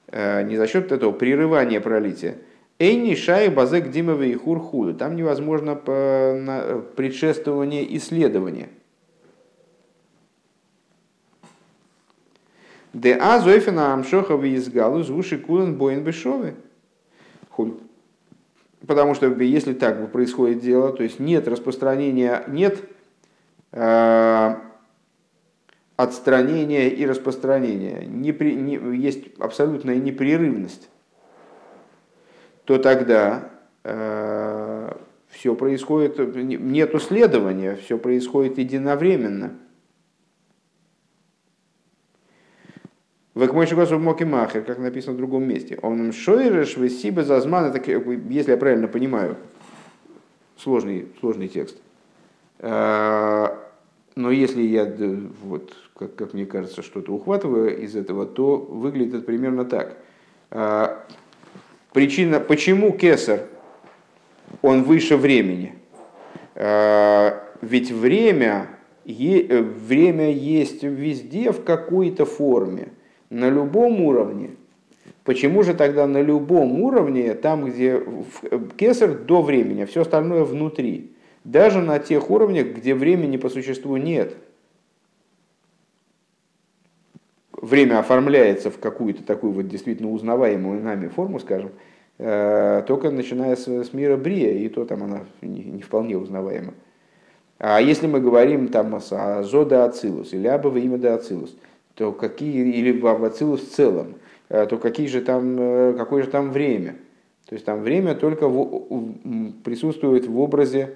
[0.08, 2.36] э, не за счет этого прерывания пролития,
[2.78, 4.94] Эйни шай базек димове и хурхуду.
[4.94, 5.76] Там невозможно
[6.96, 8.70] предшествование исследования.
[12.92, 16.54] Де а зойфена амшохова из галу звуши кулен боин бешовы.
[18.86, 22.82] Потому что если так происходит дело, то есть нет распространения, нет
[23.70, 24.56] э,
[25.96, 30.88] отстранения и распространения, не, не, есть абсолютная непрерывность,
[32.64, 33.50] то тогда
[33.84, 34.92] э,
[35.28, 39.58] все происходит, нет следования, все происходит единовременно.
[43.34, 45.78] Векмойши Госу Моки Махер, как написано в другом месте.
[45.80, 47.90] Он шойреш весиба зазман, это,
[48.28, 49.38] если я правильно понимаю,
[50.58, 51.78] сложный, сложный текст.
[54.14, 54.92] Но если я,
[55.42, 59.96] вот, как, как мне кажется, что-то ухватываю из этого, то выглядит это примерно так.
[60.50, 61.04] А,
[61.92, 63.40] причина, почему кесар,
[64.60, 65.76] он выше времени?
[66.54, 68.68] А, ведь время,
[69.04, 72.92] время есть везде в какой-то форме
[73.30, 74.56] на любом уровне.
[75.24, 78.02] Почему же тогда на любом уровне, там, где
[78.76, 81.11] кесар до времени, а все остальное внутри,
[81.44, 84.36] даже на тех уровнях, где времени по существу нет,
[87.52, 91.72] время оформляется в какую-то такую вот действительно узнаваемую нами форму, скажем,
[92.18, 96.74] э, только начиная с, мира Брия, и то там она не, не вполне узнаваема.
[97.58, 101.56] А если мы говорим там о Зода Ацилус или Абова имя да Ацилус–
[101.94, 104.14] то какие, или в Ацилус в целом,
[104.48, 106.96] э, то какие же там, э, какое же там время?
[107.48, 109.12] То есть там время только в,
[109.62, 110.94] присутствует в образе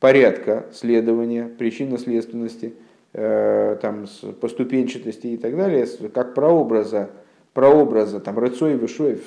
[0.00, 2.74] порядка следования, причинно-следственности,
[3.12, 4.06] э, там,
[4.40, 7.10] поступенчатости и так далее, как прообраза,
[7.54, 9.20] прообраза там, рыцой и вышой,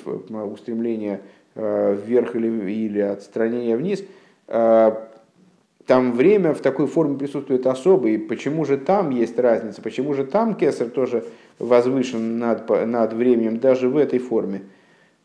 [0.50, 1.20] устремление
[1.54, 4.02] вверх или, или отстранение вниз,
[5.86, 10.24] там время в такой форме присутствует особо, и почему же там есть разница, почему же
[10.24, 11.24] там кесар тоже
[11.58, 14.62] возвышен над, над временем, даже в этой форме.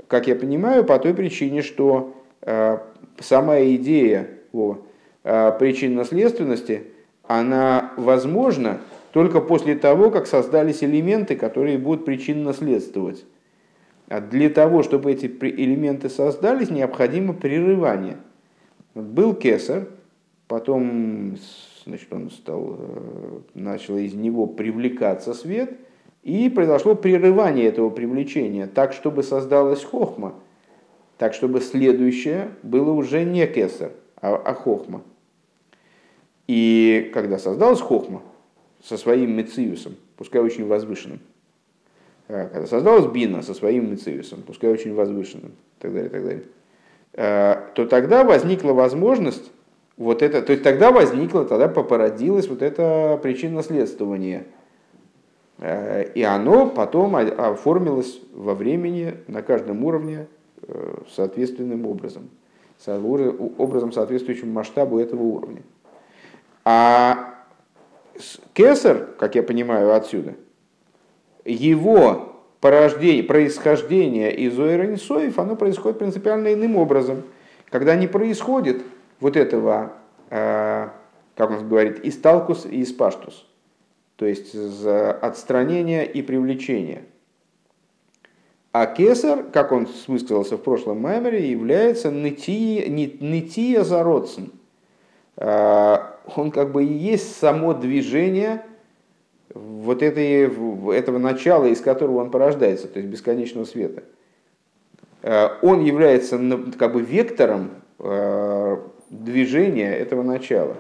[0.08, 2.78] Как я понимаю, по той причине, что э,
[3.20, 4.78] сама идея о э,
[5.60, 6.84] причинно-следственности,
[7.28, 8.80] она возможна
[9.12, 13.26] только после того, как создались элементы, которые будут причинно-следствовать.
[14.08, 18.18] А для того, чтобы эти элементы создались, необходимо прерывание.
[18.96, 19.88] Был кесар,
[20.48, 21.36] Потом
[21.86, 25.78] значит, он стал, э, начал из него привлекаться свет,
[26.24, 30.36] и произошло прерывание этого привлечения, так, чтобы создалась хохма,
[31.18, 35.04] так, чтобы следующее было уже не кесар, а, а хохма.
[36.48, 38.22] И когда создалась хохма
[38.82, 41.20] со своим мециусом, пускай очень возвышенным,
[42.30, 46.24] э, когда создалась бина со своим мециусом, пускай очень возвышенным, и так далее, и так
[46.24, 46.44] далее,
[47.14, 49.52] э, то тогда возникла возможность
[49.98, 54.46] вот это, то есть тогда возникло, тогда попородилось вот это причинно-следствование.
[55.58, 60.28] Э, и оно потом оформилось во времени на каждом уровне
[61.10, 62.30] соответственным образом.
[62.86, 65.64] Образом, соответствующим масштабу этого уровня.
[66.70, 67.46] А
[68.54, 70.34] Кесар, как я понимаю отсюда,
[71.46, 77.24] его порождение, происхождение из Ойранисоев, оно происходит принципиально иным образом.
[77.70, 78.84] Когда не происходит
[79.22, 79.94] вот этого,
[80.30, 80.90] э,
[81.38, 83.48] как он говорит, исталкус и испаштус,
[84.18, 87.06] то есть отстранение и привлечение.
[88.74, 94.52] А кесар, как он высказался в прошлом маймере, является нытия зародцем.
[95.38, 98.64] Э, он как бы и есть само движение
[99.54, 100.50] вот этой,
[100.96, 104.04] этого начала, из которого он порождается, то есть бесконечного света.
[105.24, 106.40] Э, он является
[106.78, 107.72] как бы вектором
[109.10, 110.76] движения этого начала.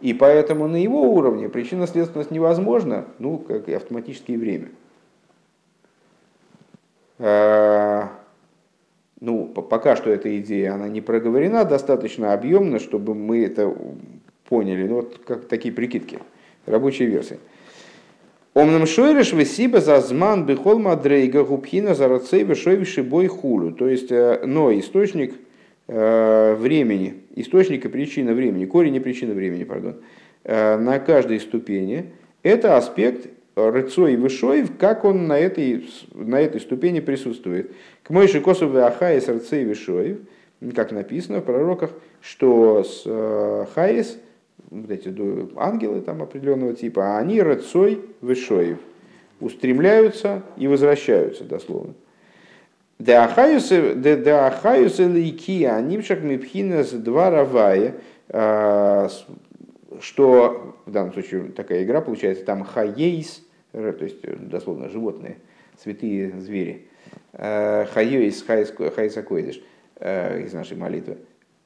[0.00, 4.70] И поэтому на его уровне причинно-следственность невозможна, ну, как и автоматическое время.
[7.20, 8.10] А,
[9.20, 13.72] ну, пока что эта идея, она не проговорена достаточно объемно, чтобы мы это
[14.52, 14.86] поняли.
[14.86, 16.18] Ну, вот как такие прикидки,
[16.66, 17.38] рабочие версии.
[18.52, 22.44] Омнам шойреш весиба за зман бихол мадрейга губхина за рацей
[23.02, 23.70] бой хулю.
[23.72, 25.32] То есть, э, но источник–
[25.88, 29.96] времени, источник и причина времени, корень и причина времени, пардон,
[30.44, 33.26] на каждой ступени, это аспект
[33.56, 35.84] рыцо и вышоев, как он на этой,
[36.14, 37.72] на этой ступени присутствует.
[38.04, 40.18] К Мойши Косову Ахаис рыцо и вышоев,
[40.74, 41.90] как написано в пророках,
[42.22, 44.18] что с Хаис,
[44.70, 45.14] вот эти
[45.58, 48.78] ангелы там определенного типа, они рыцой вышоев,
[49.40, 51.94] устремляются и возвращаются дословно.
[52.98, 53.70] Деахаюс
[54.98, 57.96] лейки, анимшак мипхинас два равая,
[58.28, 59.08] а,
[60.00, 63.42] что в данном случае такая игра получается, там хаейс,
[63.72, 65.38] то есть дословно животные,
[65.82, 66.86] святые звери,
[67.32, 69.62] а, хаейс, хаейс акоидыш
[70.00, 71.18] из нашей молитвы.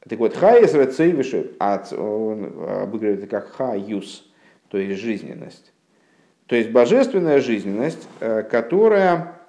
[0.08, 2.52] Так вот, хаейс рецей выше, он
[2.82, 4.24] обыгрывает это как хаюс,
[4.68, 5.72] то есть жизненность.
[6.46, 9.40] То есть божественная жизненность, э, которая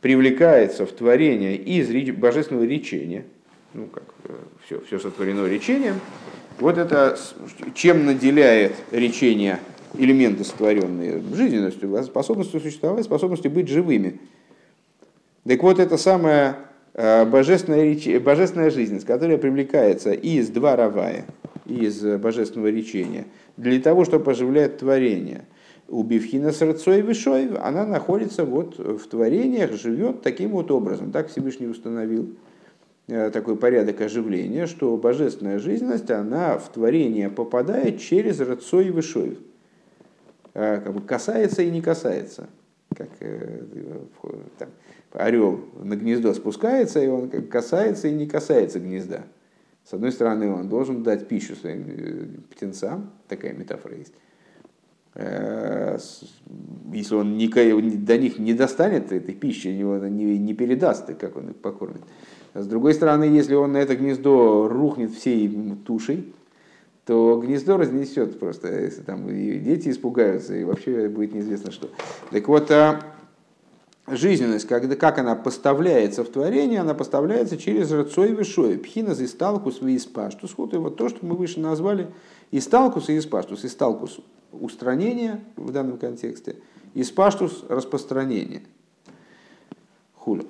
[0.00, 3.24] привлекается в творение из божественного речения,
[3.74, 4.04] ну как
[4.64, 6.00] все, э, все сотворено речением,
[6.60, 7.18] вот это
[7.74, 9.58] чем наделяет речение
[9.94, 14.20] элементы сотворенные жизненностью, способностью существовать, способностью быть живыми.
[15.46, 16.54] Так вот, это самая э,
[16.94, 18.22] божественная, реч...
[18.22, 21.26] божественная жизненность, которая привлекается из два равая,
[21.66, 23.26] из божественного речения,
[23.56, 25.44] для того, чтобы оживлять творение–
[25.92, 31.12] у Бивхина Сарцой Вишой, она находится вот в творениях, живет таким вот образом.
[31.12, 32.34] Так Всевышний установил
[33.08, 39.38] э, такой порядок оживления, что божественная жизненность, она в творение попадает через Рацой Вишой.
[40.54, 42.48] Э, как бы касается и не касается.
[42.96, 43.60] Как э,
[44.58, 44.70] там,
[45.12, 49.22] орел на гнездо спускается, и он касается и не касается гнезда.
[49.84, 54.12] С одной стороны, он должен дать пищу своим птенцам, такая метафора есть,
[55.14, 55.98] Э,
[56.92, 57.38] если он
[58.04, 62.02] до них не достанет этой пищи, его не, передаст, как он их покормит.
[62.54, 65.48] С другой стороны, если он на это гнездо рухнет всей
[65.86, 66.34] тушей,
[67.04, 71.90] то гнездо разнесет просто, если там и дети испугаются, и вообще будет неизвестно что.
[72.30, 73.00] Так вот, а
[74.16, 79.82] жизненность, когда, как она поставляется в творение, она поставляется через рацой вишой, пхина за исталкус
[79.82, 80.54] и испаштус.
[80.56, 82.08] Вот, и вот то, что мы выше назвали
[82.50, 83.64] исталкус и испаштус.
[83.64, 84.20] Исталкус
[84.52, 86.56] устранение в данном контексте,
[86.94, 88.62] и спаштус распространение.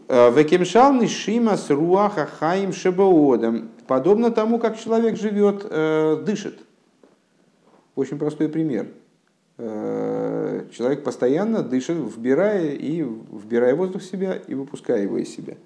[0.08, 3.70] Э, Векемшал нишима с руаха хаим шебаодом.
[3.86, 6.58] Подобно тому, как человек живет, э, дышит.
[7.94, 8.88] Очень простой пример.
[9.59, 15.57] Э, человек постоянно дышит, вбирая и вбирая воздух в себя и выпуская его из себя.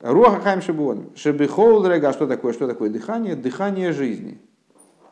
[0.00, 1.10] Руаха хаим шебаодом.
[1.16, 2.12] Шебихол дорога.
[2.12, 2.52] Что такое?
[2.52, 3.34] Что такое дыхание?
[3.34, 4.38] Дыхание жизни.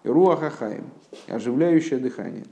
[0.04, 0.84] Руаха хаим
[1.28, 2.44] оживляющее дыхание.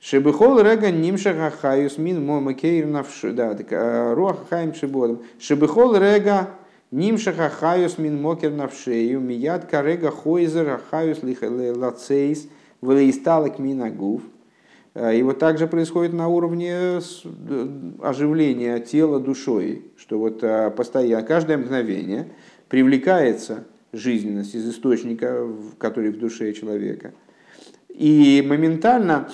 [0.00, 3.22] Шебехол рега нимша хахаюс мин момакейр навш...
[3.22, 5.22] Да, так, а, руах хаим шебодом.
[5.38, 6.50] Шебехол рега
[6.90, 11.18] нимша хахаюс мин мокер навшею мияд карега хойзер хахаюс
[11.76, 12.48] лацейс
[12.82, 14.20] влеисталок минагув.
[14.94, 17.00] А, и вот также происходит на уровне
[18.02, 22.28] оживления тела душой, что вот а, постоянно, каждое мгновение
[22.68, 23.64] привлекается
[23.94, 27.14] жизненность из источника, который в душе человека–
[27.94, 29.28] и моментально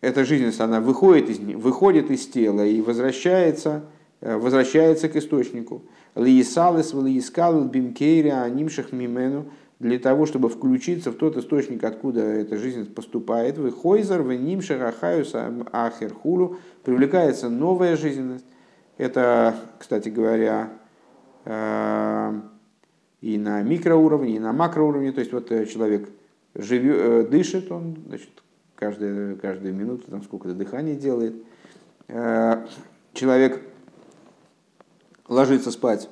[0.00, 3.84] эта жизненность, она выходит из, выходит из тела и возвращается,
[4.20, 5.82] э, возвращается к источнику.
[6.14, 9.46] Лиисалес, лиискал, бимкейря, анимшах мимену,
[9.82, 13.58] для того, чтобы включиться в тот источник, откуда эта жизнь поступает.
[13.58, 18.44] Вы хойзер, вы нимшах, ахаюс, ахер, хулу, привлекается новая жизненность.
[18.96, 20.70] Это, кстати говоря,
[21.44, 22.40] э,
[23.22, 25.10] и на микроуровне, и на макроуровне.
[25.10, 26.08] То есть вот э, человек
[26.54, 28.30] живет, э, дышит он, значит,
[28.76, 31.34] каждую, каждую минуту там сколько-то дыхания делает.
[33.14, 33.60] Человек
[35.28, 36.08] ложится спать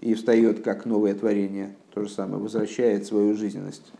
[0.00, 3.92] и встает как новое творение, то же самое, возвращает свою жизненность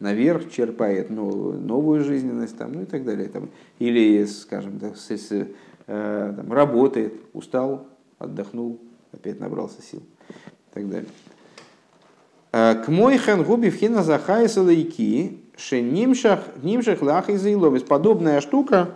[0.00, 3.28] наверх, черпает новую, жизненность там, ну и так далее.
[3.28, 3.48] Там.
[3.78, 5.46] Или, скажем, так, с, с,
[5.86, 7.86] э, там, работает, устал,
[8.18, 8.80] отдохнул,
[9.12, 11.08] опять набрался сил и так далее.
[12.52, 16.40] Э, к мой хэн губи вхина захайса лайки, ше нимшах,
[17.02, 17.82] лах и заиловис.
[17.82, 18.90] Подобная штука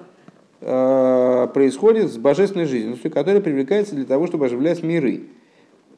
[0.61, 5.24] э, происходит с божественной жизнью, которая привлекается для того, чтобы оживлять миры.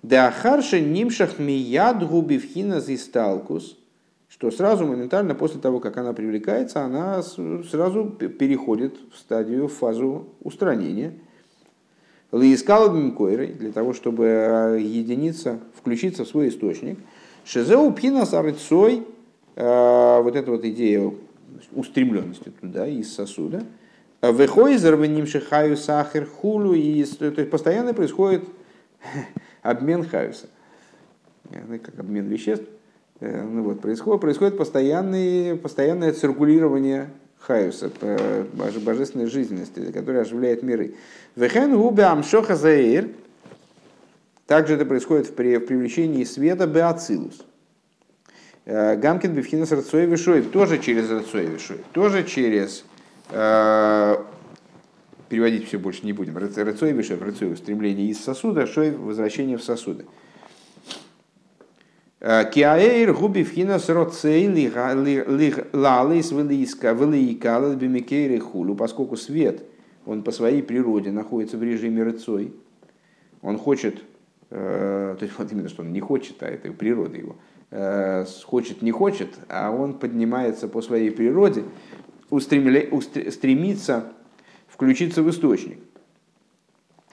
[0.04, 3.78] Да харше нимшах мияд губи вхина зисталкус,
[4.28, 10.28] что сразу моментально после того, как она привлекается, она сразу переходит в стадию, в фазу
[10.42, 11.14] устранения.
[12.32, 16.98] Лиискал для того, чтобы э, единица включиться в свой источник–
[17.44, 19.02] Шезеу пхина сарыцой,
[19.54, 21.12] э, вот эта вот идея
[21.72, 23.64] устремленности туда, из сосуда.
[24.22, 28.44] Выходит зарваним шихаю сахар хулу, и то есть постоянно происходит
[29.64, 30.46] обмен хаюса.
[31.50, 32.66] Как обмен веществ.
[33.20, 37.90] Ну вот, происходит, происходит постоянное, постоянное циркулирование хаюса,
[38.52, 40.94] божественной жизненности, которая оживляет миры.
[41.34, 43.08] Вехен губе амшоха заир.
[44.46, 47.44] Также это происходит в привлечении света беацилус.
[48.66, 52.84] Гамкин бифхинас рацой вишой, тоже через рацой вишой, тоже через
[55.28, 56.36] переводить все больше не будем.
[56.36, 60.04] Рацой вишой, рацой стремление из сосуда, шой возвращение в сосуды.
[62.20, 64.46] Киаэйр губи вхинас роцей
[65.74, 69.62] лалис велиикалас бимикейры хулу, поскольку свет,
[70.06, 72.54] он по своей природе находится в режиме рыцой,
[73.42, 74.02] он хочет,
[74.48, 77.36] э, то есть вот именно что он не хочет, а это природа его,
[77.70, 81.64] э, хочет, не хочет, а он поднимается по своей природе,
[82.30, 82.86] устремля,
[83.30, 84.12] стремится
[84.74, 85.78] включиться в источник.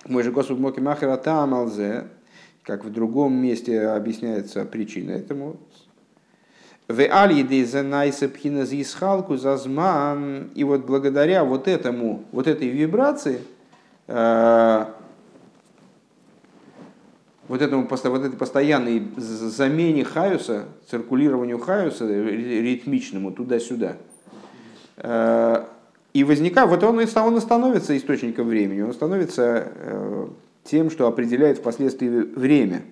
[0.06, 2.08] Мой же Господь Моки Махера Тамалзе,
[2.64, 5.58] как в другом месте объясняется причина этому.
[6.88, 7.34] В аль
[9.38, 10.50] зазман.
[10.56, 13.42] И вот благодаря вот этому, вот этой вибрации,
[14.08, 14.86] э,
[17.48, 23.98] вот этому вот этой постоянной замене хаюса, циркулированию хаюса ритмичному туда-сюда,
[24.98, 25.66] э,
[26.14, 30.28] и возникает, вот он, он становится источником времени, он становится э,
[30.64, 32.84] тем, что определяет впоследствии время.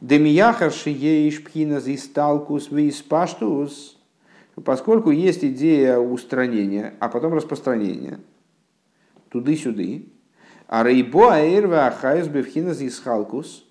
[0.00, 3.98] Демияхар шиеиш пхина зисталкус виспаштус,
[4.64, 8.20] поскольку есть идея устранения, а потом распространения,
[9.30, 10.06] туды-сюды,
[10.68, 13.64] а рейбо аэрва ахайс бевхина зисхалкус,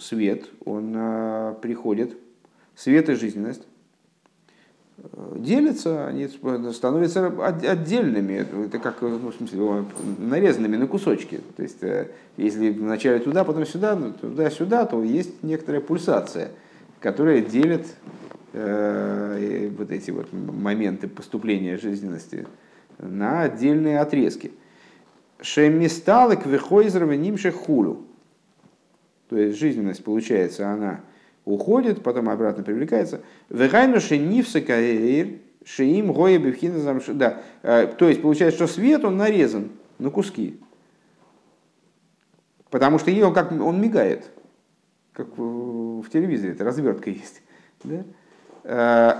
[0.00, 2.16] свет, он а, приходит,
[2.74, 3.66] свет и жизненность,
[5.36, 6.28] делятся, они
[6.72, 9.84] становятся отдельными, это как ну, в смысле,
[10.18, 11.40] нарезанными на кусочки.
[11.56, 16.50] То есть, э, если вначале туда, потом сюда, ну, туда-сюда, то есть некоторая пульсация,
[17.00, 17.86] которая делит
[18.52, 22.46] э, вот эти вот моменты поступления жизненности
[22.98, 24.52] на отдельные отрезки.
[25.40, 28.06] Шемисталек выхойзрова нимше хулу.
[29.28, 31.00] То есть жизненность, получается, она
[31.44, 33.20] уходит, потом обратно привлекается.
[33.48, 39.70] Вегайну шенивса каэйр, шеим гоя бифхина Да, э, то есть получается, что свет, он нарезан
[39.98, 40.60] на куски.
[42.70, 44.30] Потому что его как он мигает,
[45.12, 47.42] как в телевизоре, это развертка есть.
[47.84, 48.04] Да?
[48.64, 49.14] Э,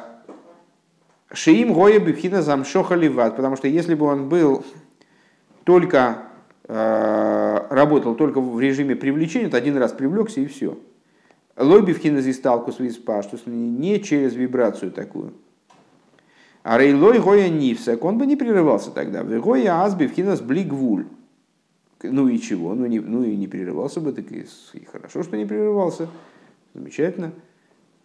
[1.34, 4.64] шеим гоя бифхина замшоха ливат, потому что если бы он был
[5.64, 6.22] только
[6.66, 10.78] э, работал только в режиме привлечения, то один раз привлекся и все.
[11.56, 15.34] Лоби в кинезисталкус виспаштус, не через вибрацию такую.
[16.62, 19.22] А рейлой гоя нивсак, он бы не прерывался тогда.
[19.22, 21.06] Гоя азби в кинез блигвуль.
[22.02, 22.74] Ну и чего?
[22.74, 26.08] Ну, не, ну и не прерывался бы, так и, и хорошо, что не прерывался.
[26.74, 27.32] Замечательно.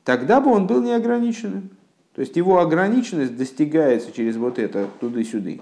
[0.03, 1.69] Тогда бы он был неограниченным.
[2.13, 5.61] То есть его ограниченность достигается через вот это туды-сюды.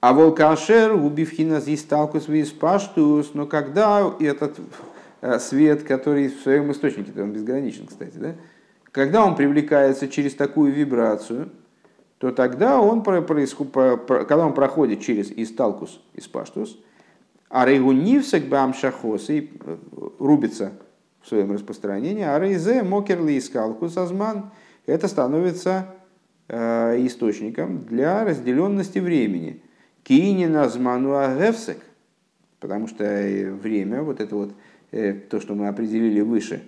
[0.00, 4.58] А волкашер убив хиназ исталкус виспаштус, но когда этот
[5.38, 8.34] свет, который в своем источнике, он безграничен, кстати, да?
[8.92, 11.50] когда он привлекается через такую вибрацию,
[12.18, 16.78] то тогда он, происход, когда он проходит через исталкус, испаштус,
[17.48, 19.76] а рейгунивсак бамшахос и э,
[20.18, 20.72] рубится
[21.20, 24.50] в своем распространении, а рейзе мокерли искалкус азман,
[24.86, 25.94] это становится
[26.48, 29.62] э, источником для разделенности времени.
[30.02, 31.78] Кинина азману агевсек,
[32.58, 36.62] потому что время, вот это вот Э, то, что мы определили выше,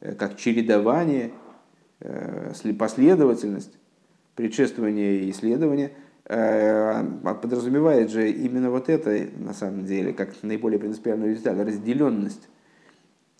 [0.00, 1.30] э, как чередование,
[2.00, 3.72] э, последовательность,
[4.34, 5.92] предшествование и исследование,
[6.24, 12.48] подразумевает же именно вот это, на самом деле, как наиболее принципиальную деталь, разделенность.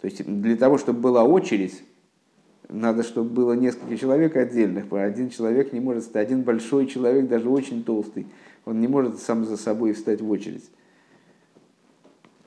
[0.01, 1.85] То есть для того, чтобы была очередь,
[2.69, 4.93] надо, чтобы было несколько человек отдельных.
[4.93, 8.27] Один человек не может стать, один большой человек, даже очень толстый,
[8.65, 10.69] он не может сам за собой встать в очередь.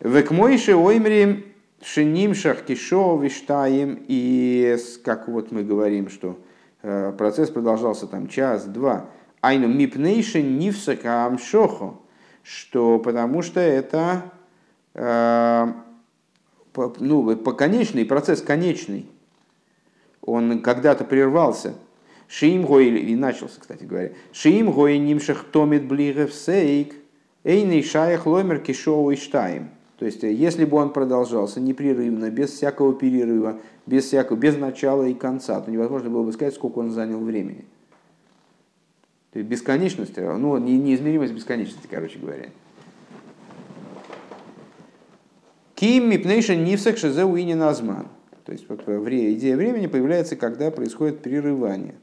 [0.02, 1.46] Векмойши оймрим
[1.86, 6.40] Шиним шахкишо виштаем, и как вот мы говорим, что
[6.82, 9.06] э, процесс продолжался там час-два.
[9.40, 11.94] Айну мипнейшин нивсака амшохо,
[12.42, 14.32] что потому что это
[14.96, 15.68] э,
[16.74, 19.08] ну, по конечный, процесс конечный.
[20.24, 21.76] Он когда-то прервался.
[22.28, 24.12] Шиим гой, и начался, кстати говоря.
[24.34, 26.96] Шиим гой нимшах томит блигев сейк,
[27.44, 29.70] эйный шаях ломер кишоу и штаем.
[30.06, 35.14] Есть, э, если бы он продолжался непрерывно, без всякого перерыва, без, всякого, без начала и
[35.14, 37.66] конца, то невозможно было бы сказать, сколько он занял времени.
[39.34, 42.50] То есть, бесконечность, э, ну, неизмеримость бесконечности, короче говоря.
[45.76, 48.08] Ким мипнейша нивсак шизе уини назман.
[48.46, 51.96] То есть вот идея времени появляется, когда происходит прерывание.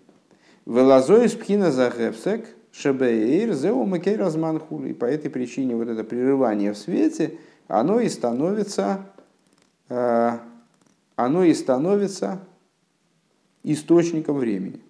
[0.66, 4.90] Велазой из пхина захевсек шебеир зеу макей разман хули.
[4.90, 7.38] И по этой причине вот это прерывание в свете,
[7.68, 9.06] оно и становится,
[9.88, 10.38] э,
[11.16, 12.40] оно и становится
[13.62, 14.82] источником времени.